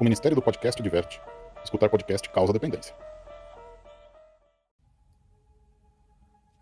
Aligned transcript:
O 0.00 0.04
Ministério 0.04 0.36
do 0.36 0.42
Podcast 0.42 0.80
diverte. 0.80 1.20
Escutar 1.64 1.88
podcast 1.88 2.30
causa 2.30 2.52
dependência. 2.52 2.94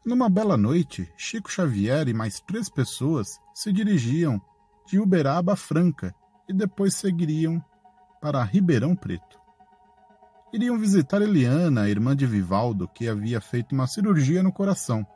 Numa 0.02 0.30
bela 0.30 0.56
noite, 0.56 1.12
Chico 1.18 1.52
Xavier 1.52 2.08
e 2.08 2.14
mais 2.14 2.40
três 2.40 2.70
pessoas 2.70 3.38
se 3.52 3.70
dirigiam 3.74 4.40
de 4.86 4.98
Uberaba 4.98 5.52
a 5.52 5.56
Franca 5.56 6.14
e 6.48 6.52
depois 6.54 6.94
seguiriam 6.94 7.62
para 8.22 8.42
Ribeirão 8.42 8.96
Preto. 8.96 9.38
Iriam 10.50 10.78
visitar 10.78 11.20
Eliana, 11.20 11.90
irmã 11.90 12.16
de 12.16 12.24
Vivaldo, 12.24 12.88
que 12.88 13.06
havia 13.06 13.38
feito 13.38 13.74
uma 13.74 13.86
cirurgia 13.86 14.42
no 14.42 14.52
coração. 14.52 15.06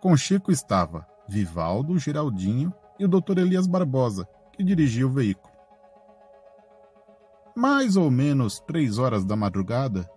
Com 0.00 0.16
Chico 0.16 0.50
estava 0.50 1.06
Vivaldo, 1.28 1.96
Geraldinho 2.00 2.74
e 2.98 3.04
o 3.04 3.08
Dr. 3.08 3.38
Elias 3.38 3.68
Barbosa, 3.68 4.26
que 4.52 4.64
dirigia 4.64 5.06
o 5.06 5.10
veículo. 5.10 5.51
Mais 7.54 7.96
ou 7.96 8.10
menos 8.10 8.58
três 8.60 8.98
horas 8.98 9.24
da 9.24 9.36
madrugada, 9.36 10.08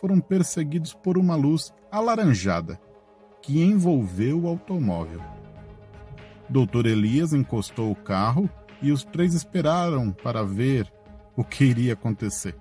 foram 0.00 0.20
perseguidos 0.20 0.94
por 0.94 1.18
uma 1.18 1.36
luz 1.36 1.72
alaranjada 1.92 2.80
que 3.42 3.62
envolveu 3.62 4.44
o 4.44 4.48
automóvel. 4.48 5.20
Doutor 6.48 6.86
Elias 6.86 7.32
encostou 7.32 7.90
o 7.90 7.96
carro 7.96 8.48
e 8.80 8.90
os 8.90 9.04
três 9.04 9.34
esperaram 9.34 10.10
para 10.12 10.42
ver 10.42 10.90
o 11.36 11.44
que 11.44 11.64
iria 11.64 11.92
acontecer. 11.92 12.56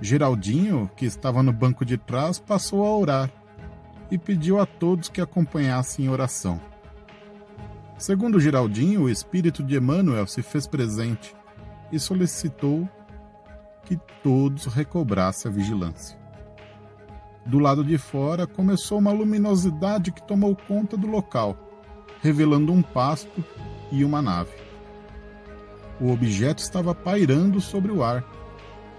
Geraldinho, 0.00 0.90
que 0.96 1.04
estava 1.04 1.42
no 1.42 1.52
banco 1.52 1.84
de 1.84 1.98
trás, 1.98 2.38
passou 2.38 2.84
a 2.84 2.96
orar 2.96 3.32
e 4.10 4.16
pediu 4.16 4.58
a 4.60 4.64
todos 4.64 5.08
que 5.08 5.20
acompanhassem 5.20 6.06
em 6.06 6.08
oração. 6.08 6.60
Segundo 7.98 8.40
Geraldinho, 8.40 9.02
o 9.02 9.10
espírito 9.10 9.62
de 9.62 9.76
Emmanuel 9.76 10.26
se 10.26 10.40
fez 10.40 10.66
presente 10.66 11.34
e 11.90 11.98
solicitou 11.98 12.88
que 13.88 13.98
todos 14.22 14.66
recobrassem 14.66 15.50
a 15.50 15.54
vigilância. 15.54 16.18
Do 17.46 17.58
lado 17.58 17.82
de 17.82 17.96
fora 17.96 18.46
começou 18.46 18.98
uma 18.98 19.12
luminosidade 19.12 20.12
que 20.12 20.22
tomou 20.28 20.54
conta 20.54 20.94
do 20.94 21.06
local, 21.06 21.56
revelando 22.20 22.70
um 22.70 22.82
pasto 22.82 23.42
e 23.90 24.04
uma 24.04 24.20
nave. 24.20 24.52
O 25.98 26.12
objeto 26.12 26.58
estava 26.58 26.94
pairando 26.94 27.62
sobre 27.62 27.90
o 27.90 28.04
ar. 28.04 28.22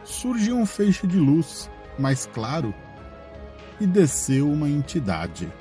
Surgiu 0.04 0.58
um 0.58 0.66
feixe 0.66 1.06
de 1.06 1.20
luz, 1.20 1.70
mais 2.00 2.26
claro, 2.26 2.74
e 3.80 3.86
desceu 3.86 4.52
uma 4.52 4.68
entidade. 4.68 5.54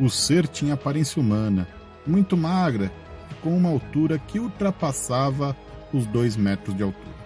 O 0.00 0.10
ser 0.10 0.48
tinha 0.48 0.74
aparência 0.74 1.22
humana, 1.22 1.68
muito 2.04 2.36
magra 2.36 2.90
e 3.30 3.34
com 3.34 3.56
uma 3.56 3.68
altura 3.68 4.18
que 4.18 4.40
ultrapassava 4.40 5.56
os 5.92 6.06
dois 6.06 6.36
metros 6.36 6.76
de 6.76 6.82
altura. 6.82 7.19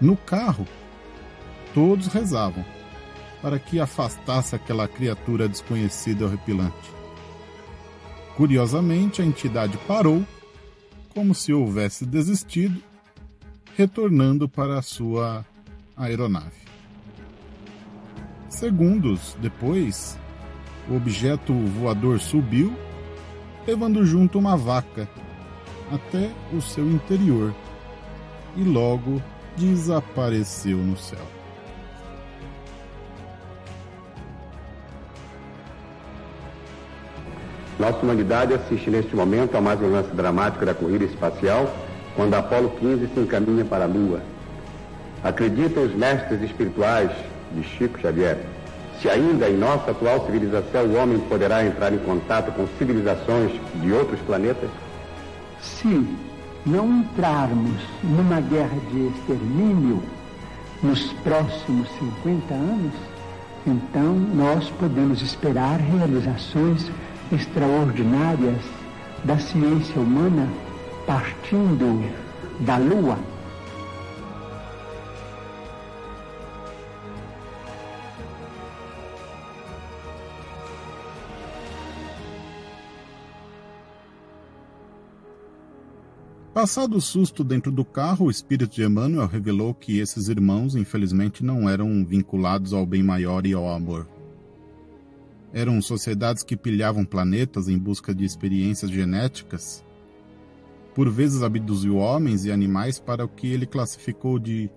No 0.00 0.16
carro, 0.16 0.66
todos 1.72 2.06
rezavam 2.08 2.64
para 3.40 3.58
que 3.58 3.78
afastasse 3.80 4.54
aquela 4.54 4.88
criatura 4.88 5.48
desconhecida 5.48 6.22
e 6.22 6.26
horripilante. 6.26 6.90
Curiosamente, 8.36 9.22
a 9.22 9.24
entidade 9.24 9.78
parou, 9.86 10.22
como 11.14 11.34
se 11.34 11.52
houvesse 11.52 12.04
desistido, 12.04 12.82
retornando 13.76 14.48
para 14.48 14.78
a 14.78 14.82
sua 14.82 15.44
aeronave. 15.96 16.66
Segundos 18.48 19.36
depois, 19.40 20.18
o 20.88 20.96
objeto 20.96 21.52
voador 21.52 22.20
subiu, 22.20 22.74
levando 23.66 24.04
junto 24.04 24.38
uma 24.38 24.56
vaca 24.56 25.08
até 25.90 26.30
o 26.52 26.60
seu 26.60 26.90
interior 26.90 27.54
e 28.56 28.62
logo 28.62 29.22
desapareceu 29.56 30.76
no 30.76 30.96
céu. 30.96 31.18
Nossa 37.78 37.98
humanidade 37.98 38.54
assiste 38.54 38.88
neste 38.90 39.14
momento 39.14 39.56
a 39.56 39.60
mais 39.60 39.80
um 39.82 39.90
lance 39.90 40.10
dramático 40.10 40.64
da 40.64 40.74
corrida 40.74 41.04
espacial, 41.04 41.70
quando 42.14 42.34
a 42.34 42.38
Apolo 42.38 42.70
15 42.70 43.08
se 43.12 43.20
encaminha 43.20 43.64
para 43.64 43.84
a 43.84 43.86
Lua. 43.86 44.20
Acreditam 45.22 45.84
os 45.84 45.94
mestres 45.94 46.42
espirituais 46.42 47.10
de 47.52 47.62
Chico 47.62 47.98
Xavier 48.00 48.38
se 49.00 49.10
ainda 49.10 49.48
em 49.48 49.56
nossa 49.56 49.90
atual 49.90 50.24
civilização 50.24 50.86
o 50.86 50.96
homem 50.96 51.18
poderá 51.20 51.64
entrar 51.64 51.92
em 51.92 51.98
contato 51.98 52.50
com 52.52 52.66
civilizações 52.78 53.52
de 53.74 53.92
outros 53.92 54.18
planetas? 54.20 54.70
Se 55.60 56.06
não 56.66 56.98
entrarmos 56.98 57.80
numa 58.02 58.40
guerra 58.40 58.76
de 58.90 59.06
extermínio 59.06 60.02
nos 60.82 61.12
próximos 61.24 61.88
50 62.22 62.54
anos, 62.54 62.92
então 63.66 64.14
nós 64.34 64.68
podemos 64.70 65.22
esperar 65.22 65.78
realizações 65.78 66.90
extraordinárias 67.32 68.60
da 69.24 69.38
ciência 69.38 70.00
humana 70.00 70.48
partindo 71.06 72.04
da 72.60 72.76
Lua 72.76 73.18
Passado 86.56 86.96
o 86.96 87.02
susto 87.02 87.44
dentro 87.44 87.70
do 87.70 87.84
carro, 87.84 88.24
o 88.24 88.30
espírito 88.30 88.76
de 88.76 88.82
Emmanuel 88.82 89.26
revelou 89.26 89.74
que 89.74 89.98
esses 89.98 90.28
irmãos, 90.28 90.74
infelizmente, 90.74 91.44
não 91.44 91.68
eram 91.68 92.02
vinculados 92.02 92.72
ao 92.72 92.86
bem 92.86 93.02
maior 93.02 93.44
e 93.44 93.52
ao 93.52 93.68
amor. 93.68 94.08
Eram 95.52 95.82
sociedades 95.82 96.42
que 96.42 96.56
pilhavam 96.56 97.04
planetas 97.04 97.68
em 97.68 97.76
busca 97.76 98.14
de 98.14 98.24
experiências 98.24 98.90
genéticas. 98.90 99.84
Por 100.94 101.10
vezes 101.10 101.42
abduziu 101.42 101.98
homens 101.98 102.46
e 102.46 102.50
animais 102.50 102.98
para 102.98 103.22
o 103.22 103.28
que 103.28 103.52
ele 103.52 103.66
classificou 103.66 104.38
de 104.38 104.70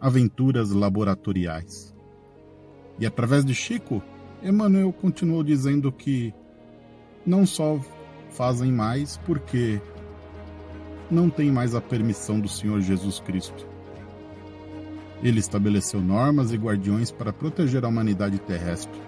aventuras 0.00 0.70
laboratoriais. 0.70 1.92
E 3.00 3.04
através 3.04 3.44
de 3.44 3.56
Chico, 3.56 4.00
Emmanuel 4.40 4.92
continuou 4.92 5.42
dizendo 5.42 5.90
que 5.90 6.32
não 7.26 7.44
só 7.44 7.76
fazem 8.30 8.70
mais 8.70 9.16
porque 9.26 9.80
não 11.10 11.30
tem 11.30 11.50
mais 11.50 11.74
a 11.74 11.80
permissão 11.80 12.40
do 12.40 12.48
Senhor 12.48 12.80
Jesus 12.80 13.20
Cristo. 13.20 13.66
Ele 15.22 15.40
estabeleceu 15.40 16.00
normas 16.00 16.52
e 16.52 16.56
guardiões 16.56 17.10
para 17.10 17.32
proteger 17.32 17.84
a 17.84 17.88
humanidade 17.88 18.38
terrestre. 18.38 19.00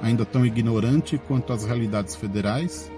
Ainda 0.00 0.24
tão 0.24 0.46
ignorante 0.46 1.18
quanto 1.18 1.52
as 1.52 1.64
realidades 1.64 2.14
federais, 2.14 2.90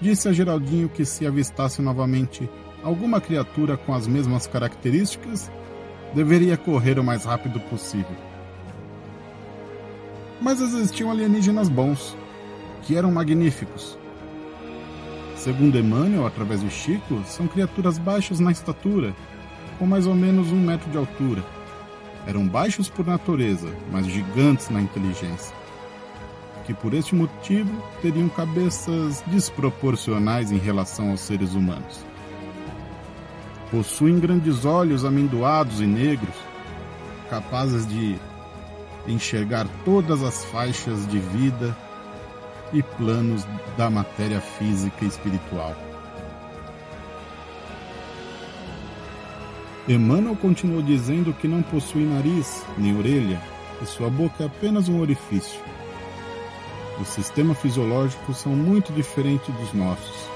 disse 0.00 0.28
a 0.28 0.32
Geraldinho 0.32 0.88
que 0.88 1.04
se 1.04 1.26
avistasse 1.26 1.82
novamente 1.82 2.48
alguma 2.82 3.20
criatura 3.20 3.76
com 3.76 3.92
as 3.92 4.06
mesmas 4.06 4.46
características, 4.46 5.50
deveria 6.14 6.56
correr 6.56 6.98
o 6.98 7.04
mais 7.04 7.24
rápido 7.24 7.60
possível. 7.60 8.16
Mas 10.40 10.60
existiam 10.60 11.10
alienígenas 11.10 11.68
bons, 11.68 12.16
que 12.82 12.96
eram 12.96 13.10
magníficos, 13.10 13.98
Segundo 15.36 15.78
Emmanuel, 15.78 16.26
através 16.26 16.60
de 16.60 16.70
Chico, 16.70 17.22
são 17.26 17.46
criaturas 17.46 17.98
baixas 17.98 18.40
na 18.40 18.50
estatura, 18.50 19.14
com 19.78 19.86
mais 19.86 20.06
ou 20.06 20.14
menos 20.14 20.50
um 20.50 20.60
metro 20.60 20.90
de 20.90 20.96
altura. 20.96 21.44
Eram 22.26 22.48
baixos 22.48 22.88
por 22.88 23.06
natureza, 23.06 23.68
mas 23.92 24.06
gigantes 24.06 24.70
na 24.70 24.80
inteligência. 24.80 25.54
Que 26.64 26.74
por 26.74 26.92
este 26.94 27.14
motivo 27.14 27.70
teriam 28.02 28.28
cabeças 28.28 29.22
desproporcionais 29.28 30.50
em 30.50 30.58
relação 30.58 31.10
aos 31.10 31.20
seres 31.20 31.54
humanos. 31.54 32.04
Possuem 33.70 34.18
grandes 34.18 34.64
olhos 34.64 35.04
amendoados 35.04 35.80
e 35.80 35.86
negros, 35.86 36.34
capazes 37.30 37.86
de 37.86 38.18
enxergar 39.06 39.68
todas 39.84 40.22
as 40.22 40.44
faixas 40.46 41.06
de 41.06 41.18
vida 41.18 41.76
e 42.72 42.82
planos 42.82 43.46
da 43.76 43.88
matéria 43.88 44.40
física 44.40 45.04
e 45.04 45.08
espiritual. 45.08 45.74
Emmanuel 49.88 50.34
continuou 50.36 50.82
dizendo 50.82 51.32
que 51.32 51.46
não 51.46 51.62
possui 51.62 52.04
nariz 52.04 52.64
nem 52.76 52.98
orelha 52.98 53.40
e 53.80 53.86
sua 53.86 54.10
boca 54.10 54.42
é 54.42 54.46
apenas 54.46 54.88
um 54.88 55.00
orifício. 55.00 55.60
Os 57.00 57.08
sistemas 57.08 57.58
fisiológicos 57.60 58.38
são 58.38 58.52
muito 58.52 58.92
diferentes 58.92 59.54
dos 59.54 59.72
nossos. 59.72 60.28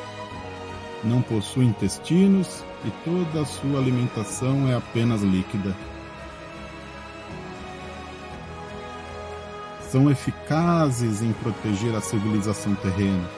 Não 1.02 1.22
possui 1.22 1.64
intestinos 1.64 2.62
e 2.84 2.90
toda 3.04 3.42
a 3.42 3.46
sua 3.46 3.78
alimentação 3.78 4.68
é 4.68 4.74
apenas 4.74 5.22
líquida. 5.22 5.74
São 9.90 10.08
eficazes 10.08 11.20
em 11.20 11.32
proteger 11.32 11.96
a 11.96 12.00
civilização 12.00 12.74
terrena. 12.76 13.28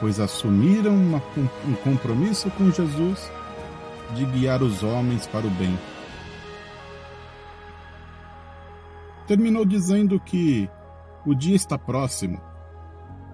pois 0.00 0.18
assumiram 0.20 0.94
uma, 0.94 1.20
um 1.66 1.74
compromisso 1.82 2.48
com 2.52 2.70
Jesus 2.70 3.30
de 4.14 4.24
guiar 4.26 4.62
os 4.62 4.82
homens 4.82 5.26
para 5.26 5.46
o 5.46 5.50
bem. 5.50 5.76
Terminou 9.26 9.66
dizendo 9.66 10.18
que 10.20 10.70
o 11.26 11.34
dia 11.34 11.56
está 11.56 11.76
próximo, 11.76 12.40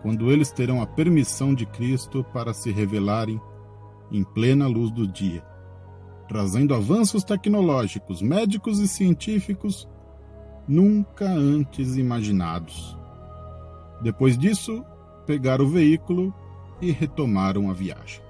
quando 0.02 0.32
eles 0.32 0.50
terão 0.50 0.82
a 0.82 0.86
permissão 0.86 1.54
de 1.54 1.66
Cristo 1.66 2.24
para 2.32 2.54
se 2.54 2.72
revelarem 2.72 3.40
em 4.10 4.24
plena 4.24 4.66
luz 4.66 4.90
do 4.90 5.06
dia, 5.06 5.44
trazendo 6.26 6.74
avanços 6.74 7.22
tecnológicos, 7.22 8.22
médicos 8.22 8.80
e 8.80 8.88
científicos 8.88 9.86
nunca 10.66 11.26
antes 11.26 11.96
imaginados. 11.96 12.96
Depois 14.02 14.36
disso, 14.36 14.84
pegaram 15.26 15.64
o 15.64 15.68
veículo 15.68 16.34
e 16.80 16.90
retomaram 16.90 17.70
a 17.70 17.72
viagem. 17.72 18.22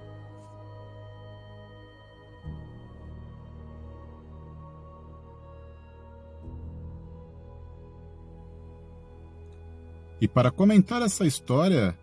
E 10.20 10.28
para 10.28 10.50
comentar 10.50 11.02
essa 11.02 11.26
história, 11.26 11.94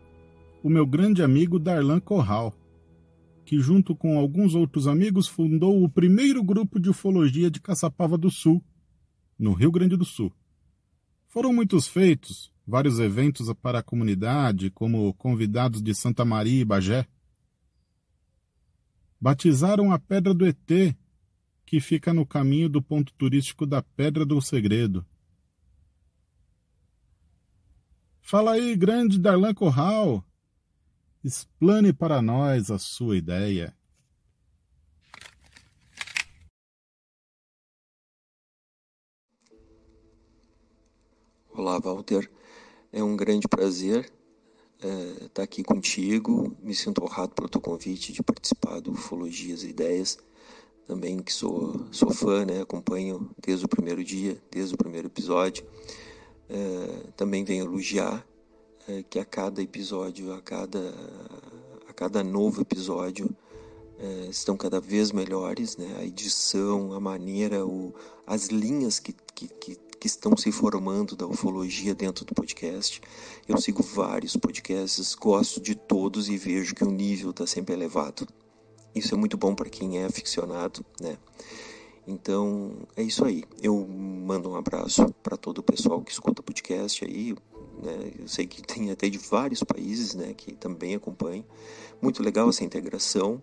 o 0.62 0.70
meu 0.70 0.86
grande 0.86 1.24
amigo 1.24 1.58
Darlan 1.58 2.00
Corral, 2.00 2.54
que 3.44 3.60
junto 3.60 3.96
com 3.96 4.20
alguns 4.20 4.54
outros 4.54 4.86
amigos 4.88 5.28
fundou 5.28 5.84
o 5.84 5.90
primeiro 5.90 6.44
grupo 6.44 6.80
de 6.80 6.90
ufologia 6.90 7.50
de 7.50 7.60
Caçapava 7.60 8.18
do 8.18 8.30
Sul, 8.30 8.64
no 9.42 9.54
Rio 9.54 9.72
Grande 9.72 9.98
do 9.98 10.06
Sul. 10.06 10.32
Foram 11.28 11.52
muitos 11.52 11.88
feitos, 11.88 12.54
vários 12.66 13.00
eventos 13.00 13.52
para 13.56 13.80
a 13.80 13.84
comunidade, 13.84 14.70
como 14.70 15.12
convidados 15.16 15.82
de 15.82 15.96
Santa 15.96 16.24
Maria 16.24 16.62
e 16.62 16.66
Bagé. 16.66 17.08
Batizaram 19.20 19.92
a 19.92 19.98
Pedra 19.98 20.34
do 20.34 20.46
ET, 20.46 20.96
que 21.66 21.80
fica 21.80 22.14
no 22.14 22.26
caminho 22.26 22.70
do 22.70 22.82
ponto 22.82 23.14
turístico 23.14 23.66
da 23.66 23.82
Pedra 23.82 24.26
do 24.26 24.40
Segredo. 24.42 25.06
Fala 28.22 28.52
aí, 28.52 28.76
grande 28.76 29.18
Darlan 29.18 29.56
Corral. 29.56 30.24
Explane 31.24 31.92
para 31.92 32.22
nós 32.22 32.70
a 32.70 32.78
sua 32.78 33.18
ideia. 33.18 33.76
Olá, 41.54 41.78
Walter. 41.80 42.32
É 42.94 43.04
um 43.04 43.18
grande 43.18 43.46
prazer 43.46 44.10
estar 44.80 44.88
é, 44.88 45.28
tá 45.34 45.44
aqui 45.44 45.62
contigo. 45.62 46.56
Me 46.64 46.74
sinto 46.74 47.04
honrado 47.04 47.34
pelo 47.34 47.50
teu 47.50 47.60
convite 47.60 48.14
de 48.14 48.24
participar 48.24 48.80
do 48.80 48.94
Ufologias 48.94 49.62
e 49.64 49.68
Ideias. 49.68 50.18
Também 50.88 51.20
que 51.20 51.34
sou, 51.34 51.88
sou 51.92 52.10
fã, 52.10 52.46
né? 52.46 52.62
acompanho 52.62 53.30
desde 53.46 53.66
o 53.66 53.68
primeiro 53.68 54.02
dia, 54.02 54.42
desde 54.50 54.76
o 54.76 54.78
primeiro 54.78 55.10
episódio. 55.10 55.66
É, 56.50 57.10
também 57.18 57.44
venho 57.44 57.66
elogiar 57.66 58.26
é, 58.88 59.04
que 59.04 59.20
a 59.20 59.26
cada 59.26 59.62
episódio, 59.62 60.34
a 60.34 60.42
cada, 60.42 60.96
a 61.86 61.92
cada 61.92 62.24
novo 62.24 62.62
episódio, 62.62 63.30
é, 64.00 64.28
estão 64.30 64.56
cada 64.56 64.80
vez 64.80 65.12
melhores, 65.12 65.76
né? 65.76 65.98
A 66.00 66.06
edição, 66.06 66.94
a 66.94 67.00
maneira, 67.00 67.66
o, 67.66 67.94
as 68.26 68.48
linhas 68.48 69.00
que, 69.00 69.14
que, 69.36 69.50
que, 69.50 69.91
que 70.02 70.08
estão 70.08 70.36
se 70.36 70.52
formando 70.52 71.16
da 71.16 71.28
ufologia 71.28 71.94
dentro 71.94 72.26
do 72.26 72.34
podcast. 72.34 73.00
Eu 73.48 73.62
sigo 73.62 73.84
vários 73.84 74.36
podcasts, 74.36 75.14
gosto 75.14 75.62
de 75.62 75.76
todos 75.76 76.28
e 76.28 76.38
vejo 76.38 76.74
que 76.74 76.84
o 76.84 76.90
nível 76.90 77.30
está 77.30 77.46
sempre 77.46 77.76
elevado. 77.76 78.28
Isso 78.96 79.14
é 79.14 79.18
muito 79.18 79.38
bom 79.38 79.54
para 79.54 79.70
quem 79.70 80.00
é 80.00 80.06
aficionado, 80.06 80.84
né? 81.00 81.20
Então 82.08 82.80
é 82.96 83.04
isso 83.04 83.24
aí. 83.24 83.44
Eu 83.62 83.78
mando 83.88 84.50
um 84.50 84.56
abraço 84.56 85.06
para 85.22 85.38
todo 85.38 85.60
o 85.60 85.64
pessoal 85.64 86.02
que 86.02 86.12
escuta 86.12 86.42
podcast 86.42 87.06
aí. 87.06 87.36
Né? 87.84 88.12
Eu 88.18 88.28
sei 88.28 88.48
que 88.48 88.64
tem 88.64 88.90
até 88.90 89.08
de 89.08 89.20
vários 89.20 89.64
países 89.64 90.16
né, 90.16 90.34
que 90.34 90.54
também 90.54 90.96
acompanham. 90.96 91.46
Muito 92.02 92.24
legal 92.24 92.50
essa 92.50 92.64
integração. 92.64 93.40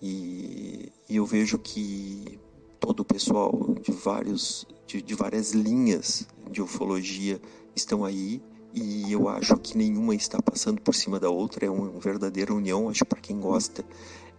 E, 0.00 0.90
e 1.06 1.16
eu 1.16 1.26
vejo 1.26 1.58
que 1.58 2.40
todo 2.82 3.00
o 3.00 3.04
pessoal 3.04 3.76
de, 3.80 3.92
vários, 3.92 4.66
de, 4.88 5.00
de 5.00 5.14
várias 5.14 5.52
linhas 5.52 6.26
de 6.50 6.60
ufologia 6.60 7.40
estão 7.76 8.04
aí 8.04 8.42
e 8.74 9.12
eu 9.12 9.28
acho 9.28 9.56
que 9.58 9.78
nenhuma 9.78 10.14
está 10.16 10.42
passando 10.42 10.80
por 10.80 10.94
cima 10.94 11.20
da 11.20 11.30
outra, 11.30 11.64
é 11.64 11.70
uma 11.70 12.00
verdadeira 12.00 12.52
união, 12.52 12.88
acho 12.88 13.04
para 13.04 13.20
quem 13.20 13.38
gosta 13.38 13.84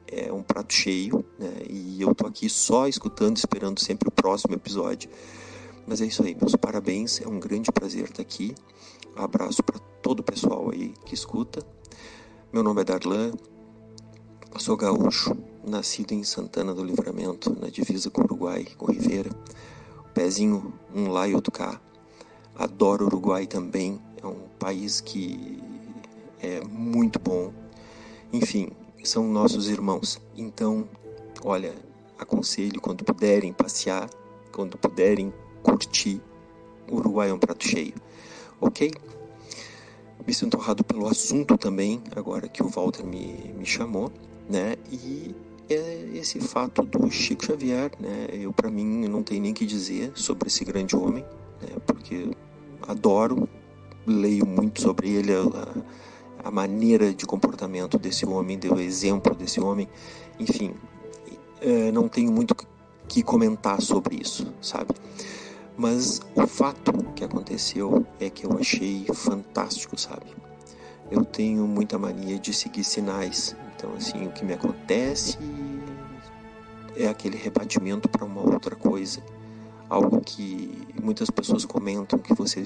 é 0.07 0.31
um 0.31 0.43
prato 0.43 0.73
cheio, 0.73 1.25
né? 1.39 1.51
E 1.69 2.01
eu 2.01 2.13
tô 2.13 2.27
aqui 2.27 2.49
só 2.49 2.87
escutando, 2.87 3.37
esperando 3.37 3.79
sempre 3.79 4.09
o 4.09 4.11
próximo 4.11 4.53
episódio. 4.53 5.09
Mas 5.87 6.01
é 6.01 6.05
isso 6.05 6.23
aí, 6.23 6.35
meus 6.35 6.55
parabéns, 6.55 7.21
é 7.21 7.27
um 7.27 7.39
grande 7.39 7.71
prazer 7.71 8.03
estar 8.03 8.21
aqui. 8.21 8.53
Um 9.17 9.21
abraço 9.23 9.63
para 9.63 9.79
todo 10.01 10.19
o 10.19 10.23
pessoal 10.23 10.69
aí 10.71 10.93
que 11.05 11.15
escuta. 11.15 11.65
Meu 12.51 12.61
nome 12.61 12.81
é 12.81 12.83
Darlan, 12.83 13.31
sou 14.59 14.77
gaúcho, 14.77 15.35
nascido 15.65 16.11
em 16.11 16.23
Santana 16.23 16.73
do 16.73 16.83
Livramento, 16.83 17.57
na 17.59 17.69
divisa 17.69 18.09
com 18.09 18.21
o 18.21 18.25
Uruguai, 18.25 18.67
com 18.77 18.91
Rivera. 18.91 19.29
Pezinho 20.13 20.73
um 20.94 21.09
lá 21.09 21.27
e 21.27 21.33
outro 21.33 21.51
cá. 21.51 21.81
Adoro 22.55 23.05
o 23.05 23.07
Uruguai 23.07 23.47
também, 23.47 24.00
é 24.21 24.27
um 24.27 24.47
país 24.59 25.01
que 25.01 25.61
é 26.39 26.63
muito 26.65 27.19
bom. 27.19 27.51
Enfim, 28.31 28.69
são 29.03 29.27
nossos 29.27 29.67
irmãos. 29.67 30.21
Então, 30.38 30.88
olha, 31.44 31.73
aconselho 32.17 32.79
quando 32.79 33.03
puderem 33.03 33.51
passear, 33.51 34.09
quando 34.51 34.77
puderem 34.77 35.33
curtir, 35.63 36.21
o 36.89 36.97
Uruguai 36.97 37.29
é 37.29 37.33
um 37.33 37.39
prato 37.39 37.67
cheio, 37.67 37.95
ok? 38.61 38.91
Me 40.25 40.33
sinto 40.33 40.57
honrado 40.57 40.83
pelo 40.83 41.07
assunto 41.07 41.57
também, 41.57 42.01
agora 42.15 42.47
que 42.47 42.61
o 42.61 42.69
Walter 42.69 43.03
me, 43.03 43.51
me 43.57 43.65
chamou, 43.65 44.11
né? 44.49 44.75
E 44.91 45.35
é 45.69 46.09
esse 46.13 46.39
fato 46.39 46.83
do 46.83 47.09
Chico 47.09 47.45
Xavier, 47.45 47.91
né? 47.99 48.27
Eu, 48.31 48.51
para 48.51 48.69
mim, 48.69 49.07
não 49.07 49.23
tenho 49.23 49.41
nem 49.41 49.53
que 49.53 49.65
dizer 49.65 50.11
sobre 50.15 50.47
esse 50.47 50.63
grande 50.63 50.95
homem, 50.95 51.23
né? 51.61 51.69
Porque 51.85 52.31
adoro, 52.87 53.47
leio 54.05 54.45
muito 54.45 54.81
sobre 54.81 55.09
ele, 55.09 55.33
a, 55.33 56.47
a 56.47 56.51
maneira 56.51 57.13
de 57.13 57.25
comportamento 57.25 57.97
desse 57.97 58.25
homem, 58.25 58.59
do 58.59 58.79
exemplo 58.79 59.33
desse 59.33 59.61
homem, 59.61 59.87
enfim, 60.39 60.73
é, 61.61 61.91
não 61.91 62.07
tenho 62.09 62.31
muito 62.31 62.55
que 63.07 63.23
comentar 63.23 63.81
sobre 63.81 64.17
isso, 64.21 64.53
sabe? 64.62 64.93
Mas 65.77 66.21
o 66.35 66.45
fato 66.45 66.91
que 67.15 67.23
aconteceu 67.23 68.05
é 68.19 68.29
que 68.29 68.45
eu 68.45 68.57
achei 68.57 69.05
fantástico, 69.13 70.00
sabe? 70.00 70.25
Eu 71.09 71.23
tenho 71.23 71.65
muita 71.67 71.97
mania 71.97 72.38
de 72.38 72.53
seguir 72.53 72.83
sinais, 72.83 73.55
então 73.83 73.95
assim, 73.95 74.27
o 74.27 74.31
que 74.31 74.45
me 74.45 74.53
acontece 74.53 75.37
é 76.95 77.09
aquele 77.09 77.35
rebatimento 77.35 78.07
para 78.07 78.23
uma 78.23 78.39
outra 78.39 78.77
coisa, 78.77 79.21
algo 79.89 80.21
que 80.21 80.87
muitas 81.01 81.29
pessoas 81.29 81.65
comentam 81.65 82.17
que 82.17 82.33
você 82.33 82.65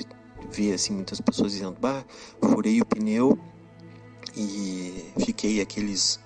vê 0.51 0.73
assim 0.73 0.93
muitas 0.93 1.19
pessoas 1.19 1.53
dizendo, 1.53 1.75
bah, 1.79 2.05
furei 2.39 2.79
o 2.79 2.85
pneu 2.85 3.35
e 4.35 5.11
fiquei 5.25 5.59
aqueles 5.59 6.19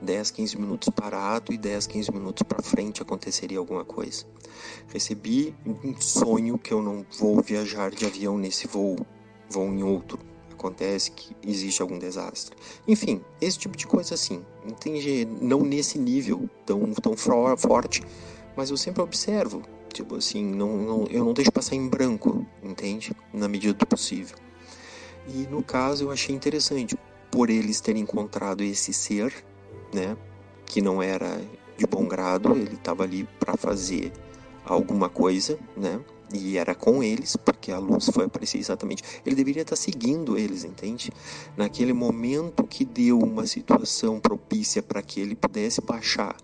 10, 0.00 0.30
15 0.30 0.58
minutos 0.58 0.88
parado 0.88 1.52
e 1.52 1.58
10, 1.58 1.86
15 1.86 2.10
minutos 2.10 2.42
para 2.42 2.62
frente 2.62 3.02
aconteceria 3.02 3.58
alguma 3.58 3.84
coisa. 3.84 4.24
Recebi 4.90 5.54
um 5.66 6.00
sonho 6.00 6.56
que 6.56 6.72
eu 6.72 6.80
não 6.80 7.04
vou 7.18 7.42
viajar 7.42 7.90
de 7.90 8.06
avião 8.06 8.38
nesse 8.38 8.66
voo, 8.66 8.96
vou 9.50 9.66
em 9.66 9.82
outro. 9.82 10.18
Acontece 10.58 11.12
que 11.12 11.36
existe 11.46 11.80
algum 11.80 12.00
desastre. 12.00 12.56
Enfim, 12.86 13.22
esse 13.40 13.56
tipo 13.56 13.76
de 13.76 13.86
coisa 13.86 14.14
assim. 14.14 14.44
Entende? 14.66 15.24
Não 15.40 15.60
nesse 15.60 16.00
nível 16.00 16.50
tão, 16.66 16.92
tão 16.94 17.16
forte, 17.16 18.02
mas 18.56 18.68
eu 18.68 18.76
sempre 18.76 19.00
observo. 19.00 19.62
Tipo 19.92 20.16
assim, 20.16 20.44
não, 20.44 20.76
não, 20.76 21.06
eu 21.06 21.24
não 21.24 21.32
deixo 21.32 21.52
passar 21.52 21.76
em 21.76 21.88
branco, 21.88 22.44
entende? 22.60 23.12
Na 23.32 23.46
medida 23.46 23.72
do 23.72 23.86
possível. 23.86 24.36
E 25.28 25.46
no 25.46 25.62
caso 25.62 26.04
eu 26.04 26.10
achei 26.10 26.34
interessante, 26.34 26.98
por 27.30 27.50
eles 27.50 27.80
terem 27.80 28.02
encontrado 28.02 28.64
esse 28.64 28.92
ser, 28.92 29.32
né, 29.92 30.16
que 30.66 30.82
não 30.82 31.00
era 31.00 31.40
de 31.76 31.86
bom 31.86 32.06
grado, 32.06 32.52
ele 32.56 32.74
estava 32.74 33.04
ali 33.04 33.28
para 33.38 33.56
fazer 33.56 34.12
alguma 34.64 35.08
coisa, 35.08 35.56
né? 35.76 36.00
E 36.32 36.58
era 36.58 36.74
com 36.74 37.02
eles, 37.02 37.36
porque 37.36 37.72
a 37.72 37.78
luz 37.78 38.10
foi 38.12 38.26
aparecer 38.26 38.58
exatamente. 38.58 39.02
Ele 39.24 39.34
deveria 39.34 39.62
estar 39.62 39.76
seguindo 39.76 40.36
eles, 40.36 40.64
entende? 40.64 41.10
Naquele 41.56 41.92
momento 41.92 42.64
que 42.64 42.84
deu 42.84 43.18
uma 43.18 43.46
situação 43.46 44.20
propícia 44.20 44.82
para 44.82 45.00
que 45.00 45.20
ele 45.20 45.34
pudesse 45.34 45.80
baixar 45.80 46.36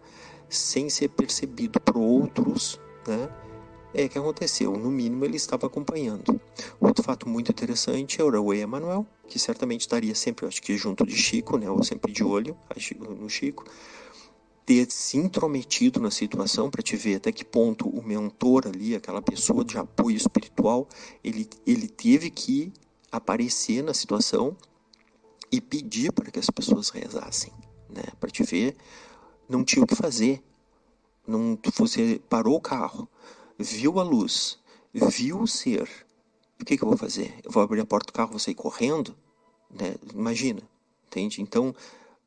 sem 0.48 0.88
ser 0.88 1.08
percebido 1.08 1.80
por 1.80 1.98
outros, 1.98 2.80
né? 3.06 3.28
É 3.96 4.08
que 4.08 4.18
aconteceu, 4.18 4.72
no 4.72 4.90
mínimo 4.90 5.24
ele 5.24 5.36
estava 5.36 5.68
acompanhando. 5.68 6.40
Outro 6.80 7.04
fato 7.04 7.28
muito 7.28 7.52
interessante 7.52 8.20
era 8.20 8.40
o 8.40 8.52
Emanuel, 8.52 9.06
que 9.28 9.38
certamente 9.38 9.82
estaria 9.82 10.14
sempre, 10.16 10.46
acho 10.46 10.60
que 10.60 10.76
junto 10.76 11.06
de 11.06 11.14
Chico, 11.16 11.56
né, 11.56 11.70
ou 11.70 11.80
sempre 11.84 12.10
de 12.10 12.24
olho 12.24 12.56
no 13.20 13.30
Chico, 13.30 13.64
ter 14.64 14.90
se 14.90 15.18
intrometido 15.18 16.00
na 16.00 16.10
situação 16.10 16.70
para 16.70 16.82
te 16.82 16.96
ver 16.96 17.16
até 17.16 17.30
que 17.30 17.44
ponto 17.44 17.88
o 17.88 18.02
mentor 18.02 18.66
ali, 18.66 18.94
aquela 18.94 19.20
pessoa 19.20 19.64
de 19.64 19.76
apoio 19.76 20.16
espiritual, 20.16 20.88
ele, 21.22 21.48
ele 21.66 21.86
teve 21.86 22.30
que 22.30 22.72
aparecer 23.12 23.82
na 23.82 23.92
situação 23.92 24.56
e 25.52 25.60
pedir 25.60 26.12
para 26.12 26.30
que 26.30 26.38
as 26.38 26.48
pessoas 26.48 26.88
rezassem, 26.88 27.52
né? 27.88 28.02
Para 28.18 28.30
te 28.30 28.42
ver, 28.42 28.76
não 29.48 29.62
tinha 29.62 29.84
o 29.84 29.86
que 29.86 29.94
fazer. 29.94 30.42
Não, 31.26 31.58
você 31.76 32.20
parou 32.28 32.56
o 32.56 32.60
carro, 32.60 33.08
viu 33.58 34.00
a 34.00 34.02
luz, 34.02 34.58
viu 34.92 35.40
o 35.40 35.46
ser. 35.46 35.88
O 36.60 36.64
que, 36.64 36.76
que 36.76 36.82
eu 36.82 36.88
vou 36.88 36.96
fazer? 36.96 37.34
Eu 37.44 37.50
vou 37.50 37.62
abrir 37.62 37.80
a 37.80 37.86
porta 37.86 38.06
do 38.06 38.12
carro, 38.12 38.30
vou 38.30 38.38
sair 38.38 38.54
correndo? 38.54 39.14
Né? 39.70 39.94
Imagina, 40.12 40.62
entende? 41.06 41.42
Então, 41.42 41.74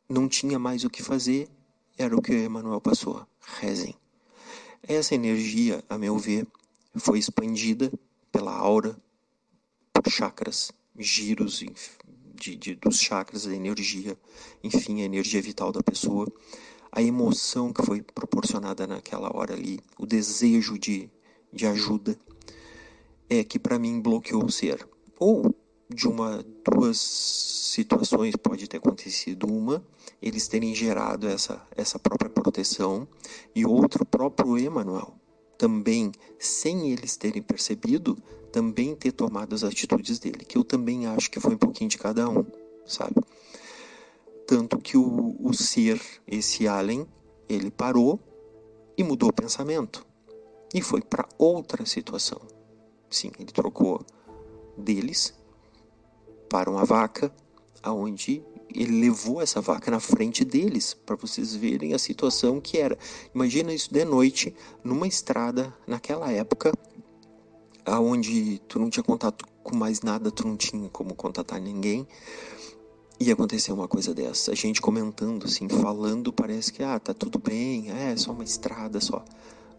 não 0.08 0.27
tinha 0.27 0.58
mais 0.58 0.84
o 0.84 0.89
que 0.89 1.03
fazer, 1.03 1.50
era 1.98 2.16
o 2.16 2.22
que 2.22 2.34
Emmanuel 2.34 2.80
passou. 2.80 3.25
Rezem. 3.60 3.96
Essa 4.84 5.16
energia, 5.16 5.84
a 5.89 5.98
meu 5.98 6.18
ver, 6.18 6.48
foi 6.96 7.20
expandida 7.20 7.92
pela 8.32 8.56
aura, 8.56 8.96
por 9.92 10.12
chakras, 10.12 10.72
giros 10.98 11.63
de, 12.36 12.56
de, 12.56 12.75
dos 12.75 13.00
chakras, 13.00 13.48
a 13.48 13.54
energia, 13.54 14.18
enfim, 14.63 15.01
a 15.01 15.06
energia 15.06 15.42
vital 15.42 15.72
da 15.72 15.82
pessoa, 15.82 16.27
a 16.92 17.01
emoção 17.01 17.74
que 17.74 17.84
foi 17.84 18.01
proporcionada 18.01 18.86
naquela 18.86 19.36
hora 19.36 19.54
ali, 19.54 19.80
o 19.98 20.06
desejo 20.06 20.77
de, 20.77 21.10
de 21.51 21.66
ajuda, 21.66 22.18
é 23.30 23.44
que 23.44 23.60
para 23.60 23.80
mim 23.80 24.00
bloqueou 24.00 24.46
o 24.46 24.51
ser. 24.51 24.88
Ou 25.20 25.54
de 25.89 26.08
uma, 26.08 26.46
duas 26.70 27.00
situações 27.00 28.36
pode 28.36 28.67
ter 28.67 28.77
acontecido. 28.77 29.48
Uma, 29.48 29.84
eles 30.22 30.48
terem 30.48 30.74
gerado 30.75 31.27
essa, 31.27 31.62
essa 31.75 31.98
própria 31.98 32.29
proteção, 32.29 33.08
e 33.56 33.65
outro, 33.65 34.06
próprio 34.06 34.58
Emmanuel, 34.58 35.15
também, 35.58 36.12
sem 36.39 36.91
eles 36.91 37.17
terem 37.17 37.41
percebido, 37.41 38.17
também 38.51 38.96
ter 38.96 39.12
tomado 39.12 39.53
as 39.53 39.63
atitudes 39.63 40.20
dele, 40.20 40.46
que 40.46 40.58
eu 40.58 40.63
também 40.63 41.06
acho 41.08 41.29
que 41.29 41.39
foi 41.39 41.56
um 41.56 41.58
pouquinho 41.58 41.89
de 41.89 41.98
cada 41.98 42.29
um, 42.29 42.46
sabe? 42.86 43.15
Tanto 44.48 44.77
que 44.77 44.98
o, 44.98 45.36
o 45.39 45.53
ser, 45.53 46.01
esse 46.25 46.67
alien, 46.67 47.06
ele 47.50 47.70
parou 47.70 48.20
e 48.98 49.03
mudou 49.03 49.29
o 49.29 49.34
pensamento 49.34 50.06
e 50.74 50.82
foi 50.82 51.01
para 51.01 51.27
outra 51.38 51.86
situação. 51.86 52.39
Sim, 53.10 53.32
ele 53.39 53.51
trocou 53.51 54.06
deles 54.77 55.34
para 56.50 56.70
uma 56.70 56.86
vaca, 56.86 57.32
aonde 57.84 58.44
ele 58.74 59.00
levou 59.00 59.42
essa 59.42 59.62
vaca 59.62 59.89
na 59.89 60.00
frente 60.00 60.44
deles, 60.44 60.94
para 60.94 61.16
vocês 61.16 61.56
verem 61.56 61.94
a 61.94 62.00
situação 62.00 62.60
que 62.60 62.77
era. 62.77 62.98
Imagina 63.34 63.74
isso 63.74 63.92
de 63.92 64.04
noite, 64.06 64.54
numa 64.84 65.08
estrada, 65.08 65.74
naquela 65.86 66.32
época, 66.32 66.72
aonde 67.86 68.60
tu 68.68 68.80
não 68.80 68.89
tinha 68.89 69.04
contato 69.04 69.46
com 69.63 69.75
mais 69.75 70.01
nada, 70.01 70.30
tu 70.30 70.48
não 70.48 70.58
tinha 70.58 70.89
como 70.89 71.16
contatar 71.16 71.62
ninguém. 71.62 72.08
E 73.20 73.32
aconteceu 73.32 73.74
uma 73.74 73.88
coisa 73.88 74.13
dessa, 74.13 74.51
a 74.51 74.56
gente 74.56 74.80
comentando 74.80 75.46
assim, 75.46 75.68
falando, 75.68 76.32
parece 76.32 76.72
que 76.72 76.84
ah, 76.84 77.00
tá 77.00 77.16
tudo 77.16 77.39
bem, 77.39 77.89
é 77.89 78.16
só 78.16 78.32
uma 78.32 78.44
estrada 78.44 79.01
só. 79.01 79.25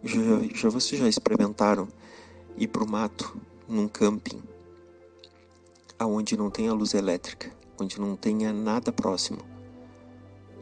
Já, 0.03 0.21
já 0.55 0.69
vocês 0.69 1.01
já 1.01 1.09
experimentaram 1.09 1.89
ir 2.57 2.67
pro 2.67 2.89
mato 2.89 3.37
num 3.69 3.87
camping 3.87 4.43
aonde 5.99 6.37
não 6.37 6.51
tenha 6.51 6.73
luz 6.73 6.95
elétrica, 6.95 7.51
onde 7.81 8.01
não 8.01 8.17
tenha 8.17 8.53
nada 8.53 8.93
próximo 8.93 9.41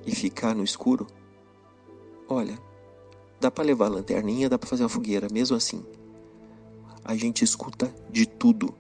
e 0.06 0.14
ficar 0.14 0.54
no 0.54 0.64
escuro? 0.64 1.06
Olha, 2.28 2.58
dá 3.40 3.50
para 3.50 3.64
levar 3.64 3.86
a 3.86 3.90
lanterninha, 3.90 4.48
dá 4.48 4.58
para 4.58 4.68
fazer 4.68 4.82
uma 4.82 4.88
fogueira, 4.88 5.28
mesmo 5.30 5.56
assim 5.56 5.84
a 7.06 7.14
gente 7.14 7.44
escuta 7.44 7.94
de 8.10 8.26
tudo. 8.26 8.74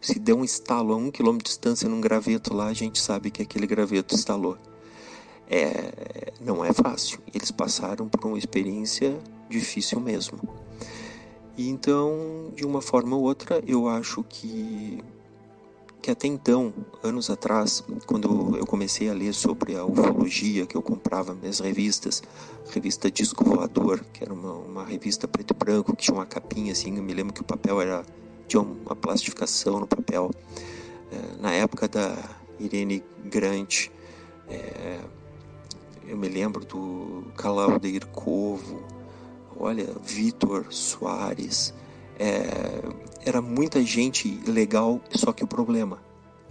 Se 0.00 0.18
der 0.18 0.32
um 0.32 0.42
estalo 0.42 0.94
a 0.94 0.96
um 0.96 1.10
quilômetro 1.10 1.44
de 1.44 1.50
distância 1.50 1.86
num 1.86 2.00
graveto 2.00 2.54
lá, 2.54 2.66
a 2.66 2.72
gente 2.72 2.98
sabe 2.98 3.30
que 3.30 3.42
aquele 3.42 3.66
graveto 3.66 4.14
estalou. 4.14 4.56
É, 5.50 6.32
não 6.40 6.64
é 6.64 6.72
fácil. 6.72 7.20
Eles 7.34 7.50
passaram 7.50 8.08
por 8.08 8.26
uma 8.26 8.38
experiência 8.38 9.18
difícil 9.50 10.00
mesmo. 10.00 10.38
E 11.58 11.68
então, 11.68 12.50
de 12.54 12.64
uma 12.64 12.80
forma 12.80 13.16
ou 13.16 13.22
outra, 13.22 13.62
eu 13.66 13.86
acho 13.86 14.24
que 14.24 15.02
que 16.00 16.10
até 16.10 16.26
então, 16.26 16.72
anos 17.02 17.28
atrás, 17.28 17.84
quando 18.06 18.56
eu 18.56 18.66
comecei 18.66 19.10
a 19.10 19.12
ler 19.12 19.34
sobre 19.34 19.76
a 19.76 19.84
ufologia, 19.84 20.66
que 20.66 20.76
eu 20.76 20.82
comprava 20.82 21.34
minhas 21.34 21.60
revistas, 21.60 22.22
revista 22.70 23.10
Disco 23.10 23.44
Voador, 23.44 24.04
que 24.12 24.22
era 24.22 24.32
uma, 24.32 24.52
uma 24.52 24.84
revista 24.84 25.26
preto 25.26 25.54
e 25.54 25.56
branco, 25.56 25.94
que 25.96 26.04
tinha 26.04 26.14
uma 26.14 26.26
capinha 26.26 26.72
assim, 26.72 26.96
eu 26.96 27.02
me 27.02 27.12
lembro 27.12 27.34
que 27.34 27.40
o 27.40 27.44
papel 27.44 27.80
era 27.80 28.04
tinha 28.48 28.62
uma 28.62 28.96
plastificação 28.96 29.80
no 29.80 29.86
papel. 29.86 30.30
É, 31.12 31.40
na 31.40 31.52
época 31.52 31.86
da 31.86 32.16
Irene 32.58 33.04
Grant, 33.24 33.88
é, 34.48 34.98
eu 36.06 36.16
me 36.16 36.28
lembro 36.28 36.64
do 36.64 37.30
Calaudeir 37.36 38.06
Covo, 38.06 38.82
olha, 39.56 39.86
Vitor 40.02 40.66
Soares, 40.70 41.74
é, 42.18 42.82
era 43.24 43.40
muita 43.40 43.82
gente 43.82 44.40
legal, 44.46 45.00
só 45.10 45.32
que 45.32 45.44
o 45.44 45.46
problema, 45.46 45.98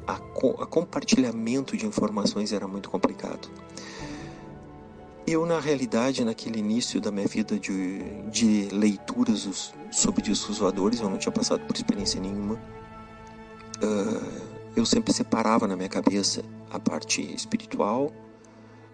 a, 0.08 0.14
a 0.14 0.66
compartilhamento 0.66 1.76
de 1.76 1.86
informações 1.86 2.54
era 2.54 2.68
muito 2.68 2.90
complicado. 2.90 3.50
Eu, 5.26 5.46
na 5.46 5.60
realidade, 5.60 6.24
naquele 6.24 6.60
início 6.60 7.02
da 7.02 7.12
minha 7.12 7.28
vida 7.28 7.60
de, 7.60 8.00
de 8.32 8.70
leituras 8.72 9.74
sobre 9.92 10.22
discos 10.22 10.60
voadores, 10.60 11.02
eu 11.02 11.10
não 11.10 11.18
tinha 11.18 11.34
passado 11.34 11.66
por 11.66 11.76
experiência 11.76 12.22
nenhuma. 12.22 12.56
Uh, 13.84 14.58
eu 14.74 14.86
sempre 14.86 15.12
separava 15.12 15.68
na 15.68 15.76
minha 15.76 15.90
cabeça 15.90 16.46
a 16.72 16.80
parte 16.80 17.22
espiritual 17.34 18.14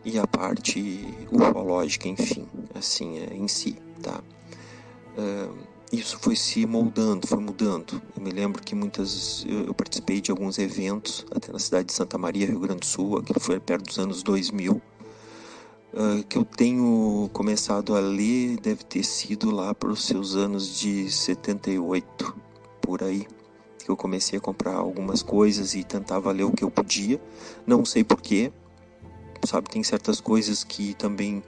e 0.03 0.17
a 0.17 0.25
parte 0.25 1.05
ufológica, 1.31 2.07
enfim, 2.07 2.47
assim, 2.73 3.19
é, 3.19 3.35
em 3.35 3.47
si, 3.47 3.77
tá? 4.01 4.19
Uh, 5.15 5.72
isso 5.93 6.17
foi 6.19 6.35
se 6.35 6.65
moldando, 6.65 7.27
foi 7.27 7.37
mudando. 7.37 8.01
Eu 8.17 8.23
me 8.23 8.31
lembro 8.31 8.63
que 8.63 8.73
muitas 8.73 9.45
eu, 9.47 9.73
participei 9.75 10.19
de 10.19 10.31
alguns 10.31 10.57
eventos 10.57 11.23
até 11.29 11.51
na 11.51 11.59
cidade 11.59 11.89
de 11.89 11.93
Santa 11.93 12.17
Maria, 12.17 12.47
Rio 12.47 12.59
Grande 12.59 12.79
do 12.79 12.85
Sul, 12.87 13.21
que 13.21 13.39
foi 13.39 13.59
perto 13.59 13.85
dos 13.85 13.99
anos 13.99 14.23
2000. 14.23 14.73
Uh, 14.73 14.81
ah, 15.95 16.23
que 16.27 16.35
eu 16.35 16.43
tenho 16.43 17.29
começado 17.31 17.95
a 17.95 17.99
ler 17.99 18.57
deve 18.57 18.83
ter 18.83 19.03
sido 19.03 19.51
lá 19.51 19.75
para 19.75 19.89
os 19.89 20.03
seus 20.03 20.35
anos 20.35 20.79
de 20.79 21.11
78, 21.11 22.35
por 22.81 23.03
aí. 23.03 23.27
Que 23.77 23.91
eu 23.91 23.95
comecei 23.95 24.39
a 24.39 24.41
comprar 24.41 24.73
algumas 24.73 25.21
coisas 25.21 25.75
e 25.75 25.83
tentava 25.83 26.31
ler 26.31 26.45
o 26.45 26.51
que 26.51 26.63
eu 26.63 26.71
podia. 26.71 27.21
Não 27.67 27.85
sei 27.85 28.03
porquê, 28.03 28.51
sabe? 29.45 29.69
Tem 29.69 29.83
certas 29.83 30.19
coisas 30.19 30.63
que 30.63 30.95
também 30.95 31.43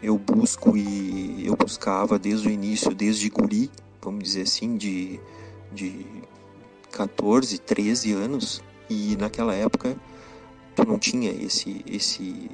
eu 0.00 0.16
busco 0.16 0.76
e 0.76 1.44
eu 1.44 1.56
buscava 1.56 2.16
desde 2.16 2.46
o 2.46 2.50
início, 2.52 2.94
desde 2.94 3.28
guri, 3.28 3.68
vamos 4.02 4.24
dizer 4.24 4.42
assim, 4.42 4.76
de, 4.76 5.20
de 5.72 6.06
14, 6.90 7.58
13 7.58 8.12
anos. 8.12 8.62
E 8.90 9.16
naquela 9.16 9.54
época 9.54 9.96
tu 10.74 10.84
não 10.86 10.98
tinha 10.98 11.30
esse, 11.30 11.84
esse 11.86 12.50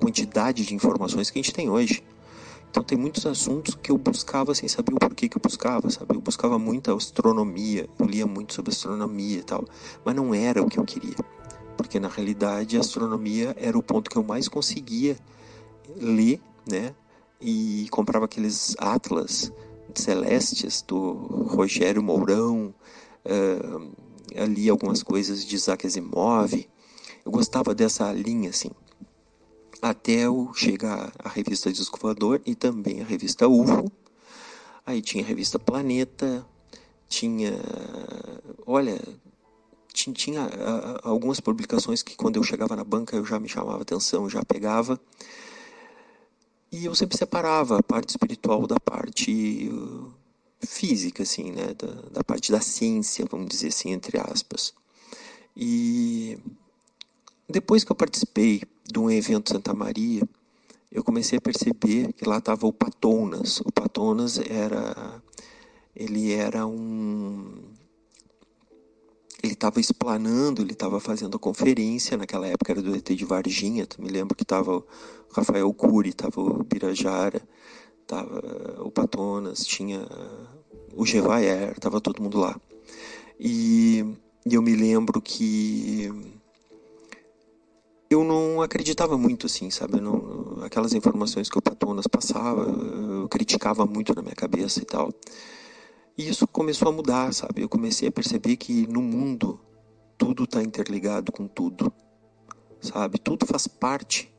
quantidade 0.00 0.64
de 0.64 0.74
informações 0.74 1.30
que 1.30 1.38
a 1.38 1.42
gente 1.42 1.52
tem 1.52 1.68
hoje. 1.68 2.02
Então 2.70 2.84
tem 2.84 2.96
muitos 2.96 3.26
assuntos 3.26 3.74
que 3.74 3.90
eu 3.90 3.98
buscava 3.98 4.54
sem 4.54 4.68
saber 4.68 4.94
o 4.94 4.98
porquê 4.98 5.28
que 5.28 5.36
eu 5.36 5.42
buscava, 5.42 5.90
sabe? 5.90 6.14
Eu 6.14 6.20
buscava 6.20 6.58
muita 6.58 6.94
astronomia, 6.94 7.88
eu 7.98 8.06
lia 8.06 8.26
muito 8.26 8.54
sobre 8.54 8.70
astronomia 8.70 9.38
e 9.38 9.42
tal, 9.42 9.64
mas 10.04 10.14
não 10.14 10.32
era 10.32 10.62
o 10.62 10.68
que 10.68 10.78
eu 10.78 10.84
queria. 10.84 11.16
Porque 11.76 11.98
na 11.98 12.08
realidade 12.08 12.76
a 12.76 12.80
astronomia 12.80 13.56
era 13.58 13.76
o 13.76 13.82
ponto 13.82 14.08
que 14.08 14.16
eu 14.16 14.22
mais 14.22 14.46
conseguia 14.46 15.16
ler, 15.96 16.40
né? 16.70 16.94
E 17.40 17.88
comprava 17.90 18.26
aqueles 18.26 18.76
atlas 18.78 19.52
celestes 19.94 20.82
do 20.82 21.12
Rogério 21.48 22.02
Mourão, 22.02 22.74
uh, 23.24 23.92
ali 24.36 24.68
algumas 24.68 25.02
coisas 25.02 25.44
de 25.44 25.56
Isaac 25.56 25.86
Asimov. 25.86 26.68
Eu 27.24 27.32
gostava 27.32 27.74
dessa 27.74 28.12
linha 28.12 28.50
assim. 28.50 28.70
Até 29.82 30.26
eu 30.26 30.50
chegar 30.54 31.12
à 31.18 31.28
revista 31.28 31.72
Disco 31.72 31.98
e 32.44 32.54
também 32.54 33.00
a 33.00 33.04
revista 33.04 33.48
UFO. 33.48 33.90
Aí 34.84 35.00
tinha 35.00 35.22
a 35.22 35.26
revista 35.26 35.58
Planeta, 35.58 36.46
tinha. 37.08 37.52
Olha, 38.66 39.00
tinha, 39.92 40.14
tinha 40.14 40.42
uh, 40.42 41.00
algumas 41.02 41.40
publicações 41.40 42.02
que 42.02 42.16
quando 42.16 42.36
eu 42.36 42.42
chegava 42.42 42.76
na 42.76 42.84
banca 42.84 43.16
eu 43.16 43.24
já 43.24 43.38
me 43.38 43.48
chamava 43.48 43.82
atenção, 43.82 44.28
já 44.28 44.42
pegava. 44.44 45.00
E 46.72 46.84
eu 46.84 46.94
sempre 46.94 47.16
separava 47.16 47.78
a 47.78 47.82
parte 47.82 48.10
espiritual 48.10 48.66
da 48.66 48.78
parte 48.78 49.70
física, 50.60 51.22
assim, 51.22 51.50
né? 51.50 51.74
Da, 51.74 51.92
da 52.10 52.24
parte 52.24 52.52
da 52.52 52.60
ciência, 52.60 53.26
vamos 53.28 53.48
dizer 53.48 53.68
assim, 53.68 53.90
entre 53.90 54.18
aspas. 54.18 54.72
E 55.56 56.38
depois 57.48 57.82
que 57.82 57.90
eu 57.90 57.96
participei 57.96 58.62
de 58.84 58.98
um 58.98 59.10
evento 59.10 59.50
Santa 59.50 59.74
Maria, 59.74 60.22
eu 60.92 61.02
comecei 61.02 61.38
a 61.38 61.40
perceber 61.40 62.12
que 62.12 62.28
lá 62.28 62.38
estava 62.38 62.66
o 62.66 62.72
Patonas. 62.72 63.60
O 63.60 63.72
Patonas 63.72 64.38
era 64.38 65.22
ele 65.94 66.32
era 66.32 66.66
um 66.66 67.69
estava 69.60 69.78
explanando, 69.78 70.62
ele 70.62 70.72
estava 70.72 70.98
fazendo 70.98 71.36
a 71.36 71.38
conferência, 71.38 72.16
naquela 72.16 72.46
época 72.46 72.72
era 72.72 72.80
do 72.80 72.96
ET 72.96 73.06
de 73.06 73.24
Varginha, 73.26 73.86
me 73.98 74.08
lembro 74.08 74.34
que 74.34 74.42
estava 74.42 74.78
o 74.78 74.86
Rafael 75.30 75.72
Cury, 75.74 76.08
estava 76.08 76.40
o 76.40 76.64
Birajara, 76.64 77.42
estava 78.00 78.82
o 78.82 78.90
Patonas, 78.90 79.66
tinha 79.66 80.08
o 80.94 81.04
Gevaer, 81.04 81.72
estava 81.72 82.00
todo 82.00 82.22
mundo 82.22 82.38
lá. 82.38 82.58
E, 83.38 84.04
e 84.46 84.54
eu 84.54 84.62
me 84.62 84.74
lembro 84.74 85.20
que 85.20 86.10
eu 88.08 88.24
não 88.24 88.62
acreditava 88.62 89.18
muito 89.18 89.44
assim, 89.44 89.70
sabe? 89.70 90.00
Não, 90.00 90.58
aquelas 90.64 90.94
informações 90.94 91.50
que 91.50 91.58
o 91.58 91.62
Patonas 91.62 92.06
passava, 92.06 92.62
eu 92.62 93.28
criticava 93.28 93.84
muito 93.84 94.14
na 94.14 94.22
minha 94.22 94.34
cabeça 94.34 94.80
e 94.80 94.86
tal. 94.86 95.12
E 96.20 96.28
isso 96.28 96.46
começou 96.46 96.90
a 96.90 96.92
mudar, 96.92 97.32
sabe? 97.32 97.62
Eu 97.62 97.68
comecei 97.68 98.06
a 98.06 98.12
perceber 98.12 98.56
que 98.56 98.86
no 98.86 99.00
mundo 99.00 99.58
tudo 100.18 100.44
está 100.44 100.62
interligado 100.62 101.32
com 101.32 101.48
tudo, 101.48 101.90
sabe? 102.78 103.18
Tudo 103.18 103.46
faz 103.46 103.66
parte 103.66 104.30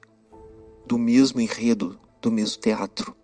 do 0.86 1.00
mesmo 1.00 1.42
enredo, 1.42 2.00
do 2.22 2.32
mesmo 2.32 2.62
teatro, 2.62 3.16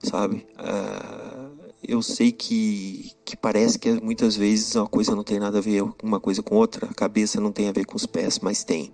sabe? 0.00 0.44
Uh, 0.58 1.70
eu 1.80 2.02
sei 2.02 2.32
que, 2.32 3.12
que 3.24 3.36
parece 3.36 3.78
que 3.78 4.00
muitas 4.00 4.34
vezes 4.34 4.74
uma 4.74 4.88
coisa 4.88 5.14
não 5.14 5.22
tem 5.22 5.38
nada 5.38 5.58
a 5.58 5.60
ver 5.60 5.84
uma 6.02 6.18
coisa 6.18 6.42
com 6.42 6.56
outra, 6.56 6.88
a 6.90 6.94
cabeça 6.94 7.40
não 7.40 7.52
tem 7.52 7.68
a 7.68 7.72
ver 7.72 7.84
com 7.84 7.94
os 7.94 8.04
pés, 8.04 8.40
mas 8.40 8.64
tem. 8.64 8.92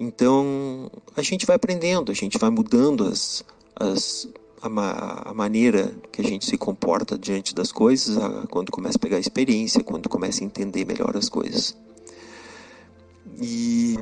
Então 0.00 0.90
a 1.14 1.20
gente 1.20 1.44
vai 1.44 1.56
aprendendo, 1.56 2.10
a 2.10 2.14
gente 2.14 2.38
vai 2.38 2.48
mudando 2.48 3.04
as, 3.04 3.44
as 3.78 4.26
a, 4.66 4.68
ma 4.68 5.22
a, 5.24 5.34
maneira 5.34 5.94
que 6.12 6.20
a 6.20 6.24
gente 6.24 6.44
se 6.44 6.58
comporta 6.58 7.18
diante 7.18 7.54
das 7.54 7.72
coisas 7.72 8.16
a, 8.18 8.46
quando 8.48 8.70
começa 8.70 8.98
a 8.98 9.00
pegar 9.00 9.18
experiência, 9.18 9.82
quando 9.82 10.08
começa 10.08 10.42
a 10.42 10.46
entender 10.46 10.84
melhor 10.84 11.16
as 11.16 11.28
coisas. 11.28 11.76
E, 13.40 13.98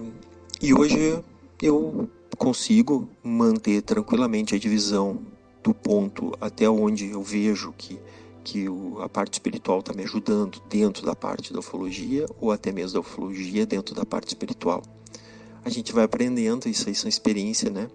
e 0.61 0.75
hoje 0.75 1.23
eu 1.63 2.09
consigo 2.37 3.09
manter 3.23 3.83
tranquilamente 3.83 4.55
a 4.55 4.59
divisão 4.59 5.21
do 5.63 5.73
ponto 5.73 6.33
até 6.41 6.69
onde 6.69 7.11
eu 7.11 7.23
vejo 7.23 7.73
que, 7.77 7.99
que 8.43 8.69
o, 8.69 9.01
a 9.01 9.09
parte 9.09 9.35
espiritual 9.35 9.81
está 9.81 9.93
me 9.93 10.03
ajudando 10.03 10.61
dentro 10.69 11.07
da 11.07 11.15
parte 11.15 11.53
da 11.53 11.61
ufologia 11.61 12.27
ou 12.41 12.53
até 12.53 12.71
mesmo 12.71 12.95
da 12.95 13.01
ufologia 13.01 13.65
dentro 13.65 13.95
da 13.95 14.05
parte 14.05 14.29
espiritual. 14.29 14.83
A 15.65 15.71
gente 15.71 15.93
vai 15.93 16.05
aprendendo, 16.05 16.69
isso 16.69 16.89
aí 16.89 16.95
são 16.95 17.09
experiência, 17.09 17.71
né? 17.71 17.89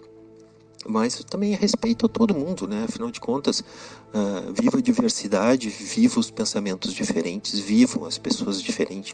Mas 0.88 1.24
também 1.26 1.54
respeito 1.54 2.06
a 2.06 2.10
todo 2.10 2.34
mundo, 2.34 2.68
né? 2.68 2.86
Afinal 2.88 3.12
de 3.12 3.20
contas, 3.20 3.60
uh, 3.60 4.54
viva 4.54 4.78
a 4.78 4.82
diversidade, 4.82 5.70
viva 5.70 6.20
os 6.20 6.32
pensamentos 6.32 6.94
diferentes, 6.94 7.60
vivam 7.60 8.06
as 8.06 8.18
pessoas 8.18 8.62
diferentes, 8.62 9.14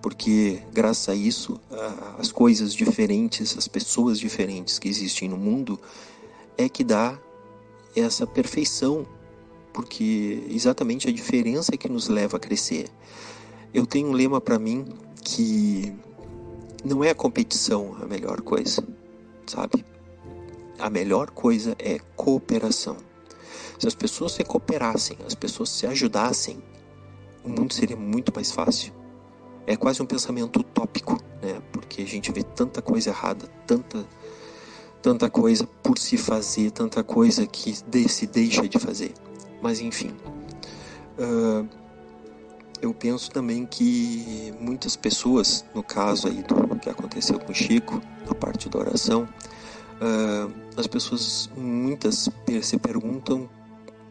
porque 0.00 0.62
graças 0.72 1.08
a 1.08 1.14
isso, 1.14 1.60
uh, 1.70 2.18
as 2.18 2.32
coisas 2.32 2.74
diferentes, 2.74 3.56
as 3.58 3.68
pessoas 3.68 4.18
diferentes 4.18 4.78
que 4.78 4.88
existem 4.88 5.28
no 5.28 5.36
mundo, 5.36 5.78
é 6.56 6.68
que 6.68 6.82
dá 6.82 7.18
essa 7.94 8.26
perfeição, 8.26 9.06
porque 9.72 10.42
exatamente 10.48 11.08
a 11.08 11.12
diferença 11.12 11.74
é 11.74 11.76
que 11.76 11.88
nos 11.88 12.08
leva 12.08 12.36
a 12.38 12.40
crescer. 12.40 12.88
Eu 13.72 13.86
tenho 13.86 14.08
um 14.08 14.12
lema 14.12 14.40
para 14.40 14.58
mim 14.58 14.86
que 15.22 15.94
não 16.84 17.04
é 17.04 17.10
a 17.10 17.14
competição 17.14 17.96
a 18.00 18.06
melhor 18.06 18.40
coisa, 18.40 18.82
sabe? 19.46 19.91
A 20.78 20.90
melhor 20.90 21.30
coisa 21.30 21.74
é 21.78 21.98
cooperação. 22.16 22.96
Se 23.78 23.86
as 23.86 23.94
pessoas 23.94 24.32
se 24.32 24.44
cooperassem, 24.44 25.18
as 25.26 25.34
pessoas 25.34 25.70
se 25.70 25.86
ajudassem, 25.86 26.62
o 27.44 27.48
mundo 27.48 27.74
seria 27.74 27.96
muito 27.96 28.32
mais 28.34 28.52
fácil. 28.52 28.92
É 29.66 29.76
quase 29.76 30.02
um 30.02 30.06
pensamento 30.06 30.60
utópico, 30.60 31.18
né? 31.42 31.60
Porque 31.72 32.02
a 32.02 32.06
gente 32.06 32.30
vê 32.32 32.42
tanta 32.42 32.80
coisa 32.80 33.10
errada, 33.10 33.46
tanta 33.66 34.06
tanta 35.02 35.28
coisa 35.28 35.68
por 35.82 35.98
se 35.98 36.16
fazer, 36.16 36.70
tanta 36.70 37.02
coisa 37.02 37.44
que 37.44 37.74
se 38.08 38.26
deixa 38.26 38.68
de 38.68 38.78
fazer. 38.78 39.12
Mas 39.60 39.80
enfim, 39.80 40.14
uh, 41.18 41.68
eu 42.80 42.94
penso 42.94 43.30
também 43.30 43.66
que 43.66 44.54
muitas 44.60 44.96
pessoas, 44.96 45.64
no 45.74 45.82
caso 45.82 46.28
aí 46.28 46.42
do 46.42 46.78
que 46.78 46.88
aconteceu 46.88 47.38
com 47.38 47.50
o 47.50 47.54
Chico, 47.54 48.00
na 48.26 48.34
parte 48.34 48.68
da 48.68 48.78
oração, 48.78 49.28
uh, 50.02 50.52
as 50.76 50.86
pessoas, 50.86 51.48
muitas, 51.56 52.28
se 52.62 52.78
perguntam 52.78 53.48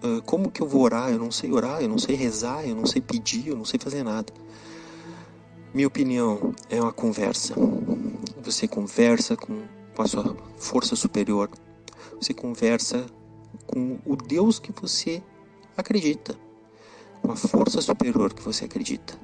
uh, 0.03 0.21
como 0.23 0.49
que 0.49 0.61
eu 0.61 0.67
vou 0.67 0.81
orar? 0.81 1.11
Eu 1.11 1.19
não 1.19 1.31
sei 1.31 1.51
orar, 1.51 1.81
eu 1.81 1.89
não 1.89 1.97
sei 1.97 2.15
rezar, 2.15 2.65
eu 2.65 2.75
não 2.75 2.85
sei 2.85 3.01
pedir, 3.01 3.47
eu 3.47 3.57
não 3.57 3.65
sei 3.65 3.79
fazer 3.79 4.03
nada. 4.03 4.33
Minha 5.73 5.87
opinião 5.87 6.53
é 6.69 6.81
uma 6.81 6.91
conversa. 6.91 7.53
Você 8.43 8.67
conversa 8.67 9.35
com, 9.35 9.61
com 9.95 10.01
a 10.01 10.07
sua 10.07 10.35
força 10.57 10.95
superior. 10.95 11.49
Você 12.19 12.33
conversa 12.33 13.05
com 13.67 13.97
o 14.05 14.15
Deus 14.15 14.59
que 14.59 14.71
você 14.71 15.23
acredita. 15.77 16.37
Com 17.21 17.31
a 17.31 17.35
força 17.35 17.81
superior 17.81 18.33
que 18.33 18.41
você 18.41 18.65
acredita. 18.65 19.17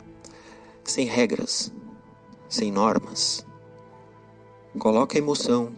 Sem 0.84 1.06
regras, 1.06 1.74
sem 2.48 2.72
normas. 2.72 3.46
Coloca 4.80 5.18
a 5.18 5.20
emoção, 5.20 5.74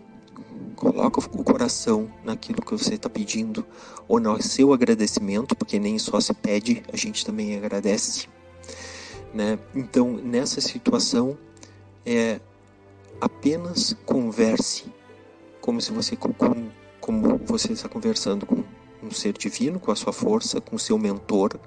Coloca 0.76 1.20
o 1.20 1.44
coração 1.44 2.12
naquilo 2.24 2.62
que 2.62 2.72
você 2.72 2.96
está 2.96 3.10
pedindo, 3.10 3.66
ou 4.08 4.20
no 4.20 4.42
seu 4.42 4.74
agradecimento, 4.74 5.56
porque 5.56 5.80
nem 5.80 6.00
só 6.00 6.20
se 6.20 6.34
pede, 6.34 6.84
a 6.92 6.98
gente 6.98 7.26
também 7.26 7.56
agradece. 7.56 8.28
Né? 9.34 9.60
Então, 9.76 10.14
nessa 10.14 10.62
situação, 10.62 11.38
é 12.06 12.40
apenas 13.22 13.96
converse, 14.06 14.86
como 15.62 15.82
se 15.82 15.92
você 15.92 16.16
com, 16.16 16.34
como 17.00 17.38
você 17.46 17.74
está 17.74 17.90
conversando 17.90 18.46
com 18.46 18.64
um 19.04 19.12
ser 19.12 19.34
divino, 19.34 19.80
com 19.80 19.92
a 19.92 19.96
sua 19.96 20.14
força, 20.14 20.60
com 20.62 20.76
o 20.76 20.80
seu 20.80 20.98
mentor, 20.98 21.60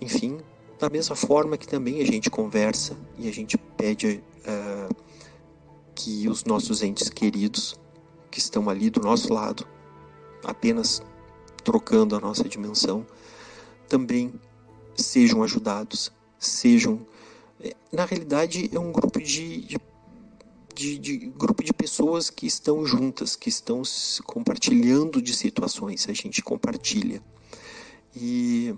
enfim, 0.00 0.38
da 0.78 0.88
mesma 0.88 1.16
forma 1.16 1.56
que 1.56 1.66
também 1.66 2.00
a 2.00 2.04
gente 2.04 2.30
conversa 2.30 2.96
e 3.18 3.28
a 3.28 3.32
gente 3.32 3.58
pede 3.58 4.22
uh, 4.46 4.94
que 5.94 6.28
os 6.28 6.44
nossos 6.44 6.82
entes 6.82 7.08
queridos 7.10 7.78
que 8.30 8.38
estão 8.38 8.68
ali 8.68 8.90
do 8.90 9.00
nosso 9.00 9.32
lado, 9.32 9.66
apenas 10.44 11.02
trocando 11.64 12.16
a 12.16 12.20
nossa 12.20 12.48
dimensão, 12.48 13.06
também 13.88 14.32
sejam 14.96 15.42
ajudados, 15.42 16.12
sejam. 16.38 17.06
É, 17.60 17.74
na 17.92 18.04
realidade, 18.04 18.70
é 18.72 18.78
um 18.78 18.92
grupo 18.92 19.20
de, 19.20 19.62
de, 19.62 19.78
de, 20.74 20.98
de 20.98 21.16
grupo 21.30 21.62
de 21.62 21.72
pessoas 21.72 22.30
que 22.30 22.46
estão 22.46 22.84
juntas, 22.84 23.34
que 23.34 23.48
estão 23.48 23.82
compartilhando 24.24 25.20
de 25.20 25.34
situações. 25.34 26.08
A 26.08 26.12
gente 26.12 26.42
compartilha. 26.42 27.22
E, 28.14 28.74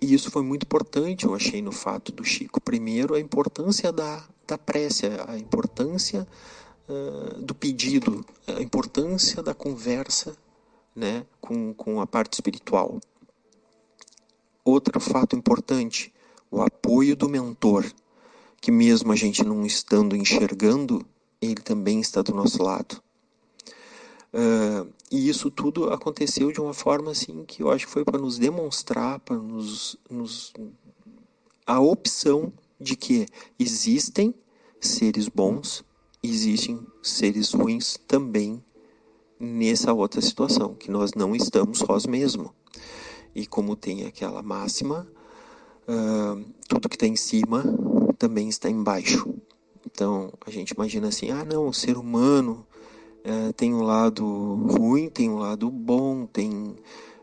e 0.00 0.12
isso 0.14 0.30
foi 0.30 0.42
muito 0.42 0.64
importante, 0.64 1.24
eu 1.24 1.34
achei, 1.34 1.62
no 1.62 1.72
fato 1.72 2.12
do 2.12 2.24
Chico. 2.24 2.60
Primeiro, 2.60 3.14
a 3.14 3.20
importância 3.20 3.92
da, 3.92 4.24
da 4.46 4.58
prece, 4.58 5.06
a 5.26 5.38
importância 5.38 6.26
do 7.40 7.54
pedido, 7.54 8.24
a 8.46 8.60
importância 8.60 9.42
da 9.42 9.54
conversa 9.54 10.36
né, 10.94 11.24
com, 11.40 11.72
com 11.74 12.00
a 12.00 12.06
parte 12.06 12.34
espiritual. 12.34 13.00
Outro 14.64 15.00
fato 15.00 15.36
importante, 15.36 16.12
o 16.50 16.62
apoio 16.62 17.16
do 17.16 17.28
mentor, 17.28 17.84
que 18.60 18.70
mesmo 18.70 19.12
a 19.12 19.16
gente 19.16 19.44
não 19.44 19.64
estando 19.66 20.16
enxergando, 20.16 21.04
ele 21.40 21.60
também 21.60 22.00
está 22.00 22.22
do 22.22 22.34
nosso 22.34 22.62
lado. 22.62 23.02
Uh, 24.32 24.90
e 25.10 25.28
isso 25.28 25.50
tudo 25.50 25.90
aconteceu 25.90 26.50
de 26.50 26.60
uma 26.60 26.74
forma 26.74 27.12
assim 27.12 27.44
que 27.44 27.62
eu 27.62 27.70
acho 27.70 27.86
que 27.86 27.92
foi 27.92 28.04
para 28.04 28.18
nos 28.18 28.38
demonstrar, 28.38 29.20
para 29.20 29.36
nos, 29.36 29.96
nos 30.10 30.52
a 31.66 31.78
opção 31.78 32.52
de 32.80 32.96
que 32.96 33.26
existem 33.58 34.34
seres 34.80 35.28
bons 35.28 35.84
existem 36.26 36.80
seres 37.02 37.52
ruins 37.52 37.98
também 38.08 38.62
nessa 39.38 39.92
outra 39.92 40.20
situação, 40.20 40.74
que 40.74 40.90
nós 40.90 41.12
não 41.14 41.36
estamos 41.36 41.78
sós 41.78 42.06
mesmo. 42.06 42.54
E 43.34 43.46
como 43.46 43.76
tem 43.76 44.06
aquela 44.06 44.42
máxima, 44.42 45.06
uh, 45.88 46.44
tudo 46.68 46.88
que 46.88 46.96
está 46.96 47.06
em 47.06 47.16
cima 47.16 47.64
também 48.16 48.48
está 48.48 48.70
embaixo. 48.70 49.34
Então 49.86 50.32
a 50.46 50.50
gente 50.50 50.70
imagina 50.70 51.08
assim: 51.08 51.30
ah, 51.30 51.44
não, 51.44 51.68
o 51.68 51.74
ser 51.74 51.98
humano 51.98 52.66
uh, 53.24 53.52
tem 53.52 53.74
um 53.74 53.82
lado 53.82 54.24
ruim, 54.70 55.10
tem 55.10 55.28
um 55.28 55.38
lado 55.38 55.70
bom, 55.70 56.26
tem 56.26 56.76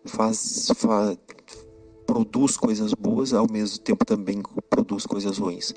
faz, 0.06 0.72
faz 0.76 1.18
produz 2.06 2.58
coisas 2.58 2.94
boas, 2.94 3.34
ao 3.34 3.50
mesmo 3.50 3.80
tempo 3.80 4.06
também 4.06 4.44
produz 4.70 5.06
coisas 5.06 5.38
ruins. 5.38 5.74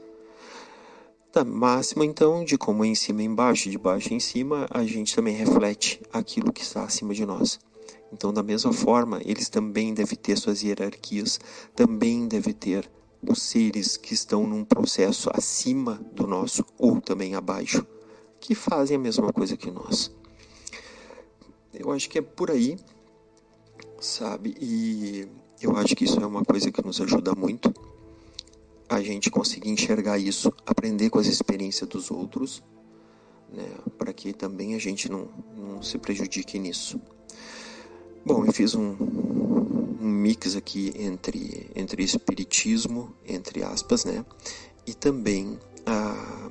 Da 1.34 1.44
máxima, 1.44 2.04
então, 2.04 2.44
de 2.44 2.56
como 2.56 2.84
é 2.84 2.86
em 2.86 2.94
cima 2.94 3.20
e 3.20 3.24
embaixo, 3.24 3.68
de 3.68 3.76
baixo 3.76 4.14
em 4.14 4.20
cima, 4.20 4.68
a 4.70 4.84
gente 4.84 5.16
também 5.16 5.34
reflete 5.34 6.00
aquilo 6.12 6.52
que 6.52 6.62
está 6.62 6.84
acima 6.84 7.12
de 7.12 7.26
nós. 7.26 7.58
Então, 8.12 8.32
da 8.32 8.40
mesma 8.40 8.72
forma, 8.72 9.20
eles 9.24 9.48
também 9.48 9.92
devem 9.92 10.16
ter 10.16 10.38
suas 10.38 10.62
hierarquias, 10.62 11.40
também 11.74 12.28
devem 12.28 12.54
ter 12.54 12.88
os 13.20 13.42
seres 13.42 13.96
que 13.96 14.14
estão 14.14 14.46
num 14.46 14.64
processo 14.64 15.28
acima 15.34 16.00
do 16.12 16.24
nosso 16.24 16.64
ou 16.78 17.00
também 17.00 17.34
abaixo, 17.34 17.84
que 18.38 18.54
fazem 18.54 18.96
a 18.96 19.00
mesma 19.00 19.32
coisa 19.32 19.56
que 19.56 19.72
nós. 19.72 20.14
Eu 21.72 21.90
acho 21.90 22.08
que 22.08 22.18
é 22.18 22.22
por 22.22 22.48
aí, 22.48 22.78
sabe? 23.98 24.54
E 24.60 25.26
eu 25.60 25.76
acho 25.76 25.96
que 25.96 26.04
isso 26.04 26.20
é 26.20 26.26
uma 26.26 26.44
coisa 26.44 26.70
que 26.70 26.86
nos 26.86 27.00
ajuda 27.00 27.34
muito 27.34 27.74
a 28.88 29.00
gente 29.00 29.30
conseguir 29.30 29.70
enxergar 29.70 30.18
isso, 30.18 30.52
aprender 30.66 31.10
com 31.10 31.18
as 31.18 31.26
experiências 31.26 31.88
dos 31.88 32.10
outros, 32.10 32.62
né? 33.52 33.66
Para 33.98 34.12
que 34.12 34.32
também 34.32 34.74
a 34.74 34.78
gente 34.78 35.10
não, 35.10 35.28
não 35.56 35.82
se 35.82 35.98
prejudique 35.98 36.58
nisso. 36.58 37.00
Bom, 38.24 38.44
eu 38.44 38.52
fiz 38.52 38.74
um, 38.74 38.96
um 40.00 40.08
mix 40.08 40.56
aqui 40.56 40.92
entre, 40.96 41.70
entre 41.74 42.02
espiritismo, 42.02 43.14
entre 43.26 43.62
aspas, 43.62 44.04
né? 44.04 44.24
E 44.86 44.94
também 44.94 45.58
a, 45.86 46.50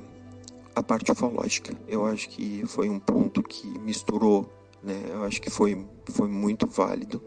a 0.75 0.83
parte 0.83 1.11
ufológica. 1.11 1.75
Eu 1.87 2.05
acho 2.05 2.29
que 2.29 2.63
foi 2.65 2.89
um 2.89 2.99
ponto 2.99 3.43
que 3.43 3.67
misturou, 3.79 4.51
né? 4.81 5.03
Eu 5.09 5.23
acho 5.23 5.41
que 5.41 5.49
foi, 5.49 5.85
foi 6.11 6.27
muito 6.27 6.67
válido, 6.67 7.21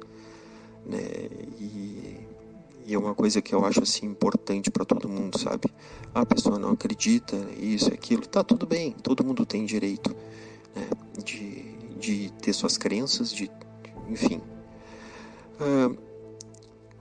né? 0.85 1.01
E, 1.59 2.26
e 2.87 2.95
é 2.95 2.99
uma 2.99 3.15
coisa 3.15 3.43
que 3.43 3.53
eu 3.53 3.65
acho 3.65 3.83
assim 3.83 4.07
importante 4.07 4.71
para 4.71 4.85
todo 4.85 5.09
mundo, 5.09 5.39
sabe? 5.39 5.69
A 6.15 6.25
pessoa 6.25 6.57
não 6.57 6.71
acredita, 6.71 7.37
isso, 7.59 7.93
aquilo, 7.93 8.25
tá 8.25 8.45
tudo 8.45 8.65
bem. 8.65 8.93
Todo 8.93 9.25
mundo 9.25 9.45
tem 9.45 9.67
direito 9.67 10.15
né? 10.75 10.89
de, 11.25 11.65
de 11.99 12.33
ter 12.41 12.53
suas 12.53 12.79
crenças, 12.79 13.33
de 13.33 13.51
enfim. 14.09 14.41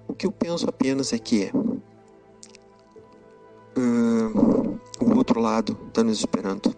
O 0.07 0.13
que 0.15 0.25
eu 0.25 0.31
penso 0.31 0.67
apenas 0.67 1.13
é 1.13 1.19
que 1.19 1.51
o 4.99 5.15
outro 5.15 5.39
lado 5.39 5.77
está 5.87 6.03
nos 6.03 6.17
esperando. 6.17 6.75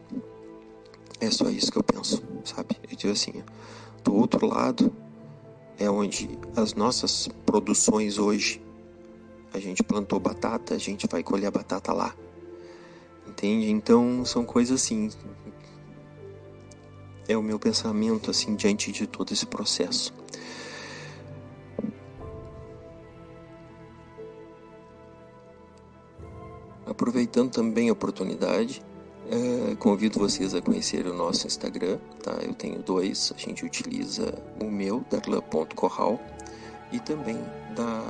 É 1.19 1.31
só 1.31 1.49
isso 1.49 1.71
que 1.71 1.77
eu 1.77 1.83
penso, 1.83 2.21
sabe? 2.43 2.77
Eu 2.89 2.95
digo 2.95 3.13
assim, 3.13 3.41
do 4.03 4.13
outro 4.13 4.45
lado 4.45 4.93
é 5.79 5.89
onde 5.89 6.29
as 6.55 6.73
nossas 6.73 7.29
produções 7.45 8.17
hoje, 8.17 8.61
a 9.53 9.59
gente 9.59 9.83
plantou 9.83 10.19
batata, 10.19 10.75
a 10.75 10.77
gente 10.77 11.07
vai 11.07 11.23
colher 11.23 11.47
a 11.47 11.51
batata 11.51 11.93
lá. 11.93 12.13
Entende? 13.27 13.69
Então 13.69 14.23
são 14.25 14.45
coisas 14.45 14.81
assim, 14.81 15.09
é 17.27 17.37
o 17.37 17.43
meu 17.43 17.59
pensamento 17.59 18.31
assim 18.31 18.55
diante 18.55 18.91
de 18.91 19.05
todo 19.05 19.31
esse 19.31 19.45
processo. 19.45 20.13
Aproveitando 26.85 27.51
também 27.51 27.89
a 27.89 27.93
oportunidade, 27.93 28.81
é, 29.29 29.75
convido 29.75 30.19
vocês 30.19 30.55
a 30.55 30.61
conhecer 30.61 31.05
o 31.05 31.13
nosso 31.13 31.45
Instagram, 31.45 31.99
tá? 32.23 32.31
Eu 32.41 32.53
tenho 32.53 32.81
dois, 32.81 33.33
a 33.35 33.37
gente 33.37 33.65
utiliza 33.65 34.33
o 34.61 34.71
meu, 34.71 35.05
darlan.corral, 35.09 36.19
e 36.91 36.99
também 36.99 37.37
da, 37.75 38.03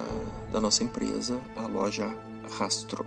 da 0.51 0.61
nossa 0.61 0.83
empresa, 0.83 1.39
a 1.55 1.67
loja 1.67 2.13
Rastro. 2.57 3.05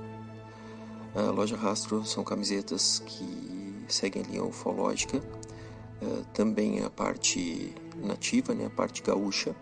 A 1.15 1.31
loja 1.31 1.57
Rastro 1.57 2.05
são 2.05 2.23
camisetas 2.23 3.03
que 3.05 3.85
seguem 3.89 4.23
a 4.23 4.27
linha 4.27 4.45
ufológica 4.45 5.23
uh, 6.01 6.25
também 6.33 6.83
a 6.83 6.91
parte 6.91 7.75
nativa, 7.97 8.55
né, 8.55 8.67
a 8.67 8.71
parte 8.71 9.03
gaúcha, 9.03 9.55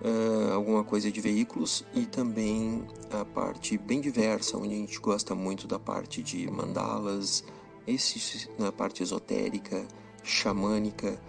uh, 0.00 0.52
alguma 0.52 0.82
coisa 0.84 1.10
de 1.10 1.20
veículos 1.20 1.84
e 1.94 2.06
também 2.06 2.86
a 3.10 3.24
parte 3.24 3.78
bem 3.78 4.00
diversa, 4.00 4.56
onde 4.56 4.74
a 4.74 4.78
gente 4.78 4.98
gosta 4.98 5.34
muito 5.34 5.66
da 5.66 5.78
parte 5.78 6.22
de 6.22 6.50
mandalas, 6.50 7.44
esse, 7.86 8.48
na 8.58 8.72
parte 8.72 9.02
esotérica, 9.02 9.86
xamânica. 10.22 11.20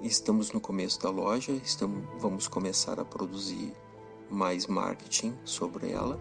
Estamos 0.00 0.50
no 0.50 0.60
começo 0.60 1.00
da 1.00 1.10
loja, 1.10 1.52
estamos, 1.52 2.04
vamos 2.18 2.48
começar 2.48 2.98
a 2.98 3.04
produzir 3.04 3.72
mais 4.28 4.66
marketing 4.66 5.36
sobre 5.44 5.92
ela 5.92 6.18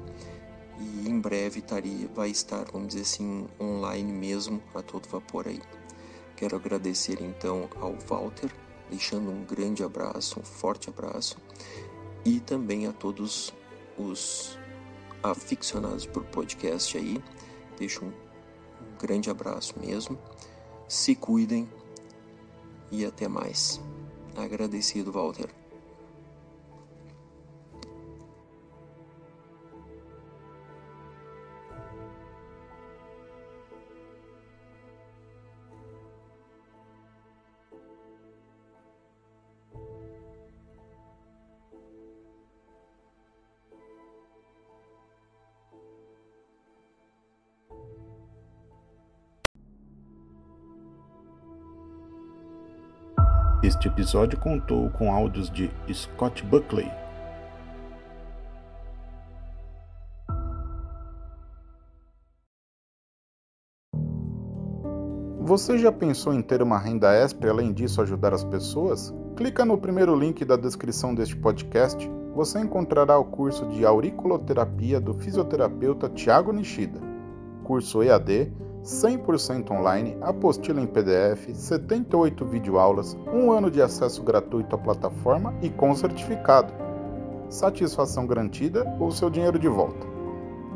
e 0.80 1.10
em 1.10 1.20
breve 1.20 1.62
taria, 1.62 2.08
vai 2.14 2.30
estar, 2.30 2.66
vamos 2.72 2.90
dizer 2.90 3.02
assim, 3.02 3.48
online 3.60 4.12
mesmo 4.12 4.62
a 4.76 4.82
todo 4.82 5.08
vapor 5.08 5.48
aí. 5.48 5.62
Quero 6.36 6.56
agradecer 6.56 7.22
então 7.22 7.70
ao 7.80 7.96
Walter, 8.08 8.52
deixando 8.90 9.32
um 9.32 9.44
grande 9.46 9.84
abraço, 9.84 10.40
um 10.40 10.44
forte 10.44 10.90
abraço, 10.90 11.38
e 12.24 12.40
também 12.40 12.86
a 12.86 12.92
todos 12.92 13.52
os 13.98 14.60
aficionados 15.24 16.06
por 16.06 16.24
podcast 16.26 16.98
aí. 16.98 17.24
Deixo 17.78 18.06
um, 18.06 18.10
um 18.10 18.98
grande 19.00 19.30
abraço 19.30 19.80
mesmo. 19.80 20.20
Se 20.88 21.16
cuidem 21.16 21.70
e 22.91 23.06
até 23.06 23.27
mais. 23.27 23.82
Agradecido, 24.36 25.12
Walter. 25.12 25.61
Este 53.82 53.88
episódio 53.88 54.39
contou 54.39 54.91
com 54.91 55.12
áudios 55.12 55.50
de 55.50 55.72
Scott 55.91 56.46
Buckley. 56.46 56.88
Você 65.39 65.80
já 65.80 65.91
pensou 65.91 66.32
em 66.32 66.44
ter 66.44 66.62
uma 66.62 66.78
renda 66.78 67.12
extra 67.12 67.48
e 67.48 67.50
além 67.50 67.74
disso 67.74 68.00
ajudar 68.04 68.36
as 68.36 68.44
pessoas? 68.44 69.12
Clica 69.36 69.65
no 69.65 69.80
primeiro 69.80 70.15
link 70.15 70.46
da 70.46 70.56
descrição 70.56 71.15
deste 71.15 71.36
podcast. 71.36 72.08
Você 72.36 72.60
encontrará 72.60 73.17
o 73.17 73.26
curso 73.26 73.65
de 73.70 73.84
auriculoterapia 73.84 75.02
do 75.02 75.15
fisioterapeuta 75.15 76.08
Tiago 76.08 76.54
Nishida. 76.54 77.00
Curso 77.63 78.04
EAD 78.04 78.54
100% 78.84 79.72
online, 79.72 80.17
apostila 80.22 80.82
em 80.82 80.88
PDF, 80.88 81.54
78 81.54 82.46
videoaulas, 82.46 83.15
um 83.32 83.52
ano 83.52 83.70
de 83.70 83.82
acesso 83.82 84.24
gratuito 84.24 84.76
à 84.76 84.80
plataforma 84.80 85.54
e 85.62 85.70
com 85.70 85.94
certificado. 85.94 86.74
Satisfação 87.50 88.26
garantida 88.26 88.86
ou 89.00 89.12
seu 89.12 89.30
dinheiro 89.30 89.60
de 89.60 89.67
volta. 89.67 90.08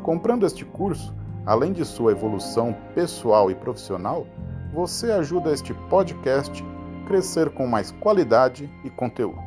Comprando 0.02 0.46
este 0.46 0.64
curso, 0.64 1.12
além 1.44 1.72
de 1.72 1.84
sua 1.84 2.12
evolução 2.12 2.76
pessoal 2.94 3.50
e 3.50 3.54
profissional, 3.54 4.26
você 4.72 5.10
ajuda 5.10 5.52
este 5.52 5.74
podcast 5.88 6.62
a 6.62 7.08
crescer 7.08 7.50
com 7.50 7.66
mais 7.66 7.90
qualidade 7.90 8.70
e 8.84 8.90
conteúdo. 8.90 9.45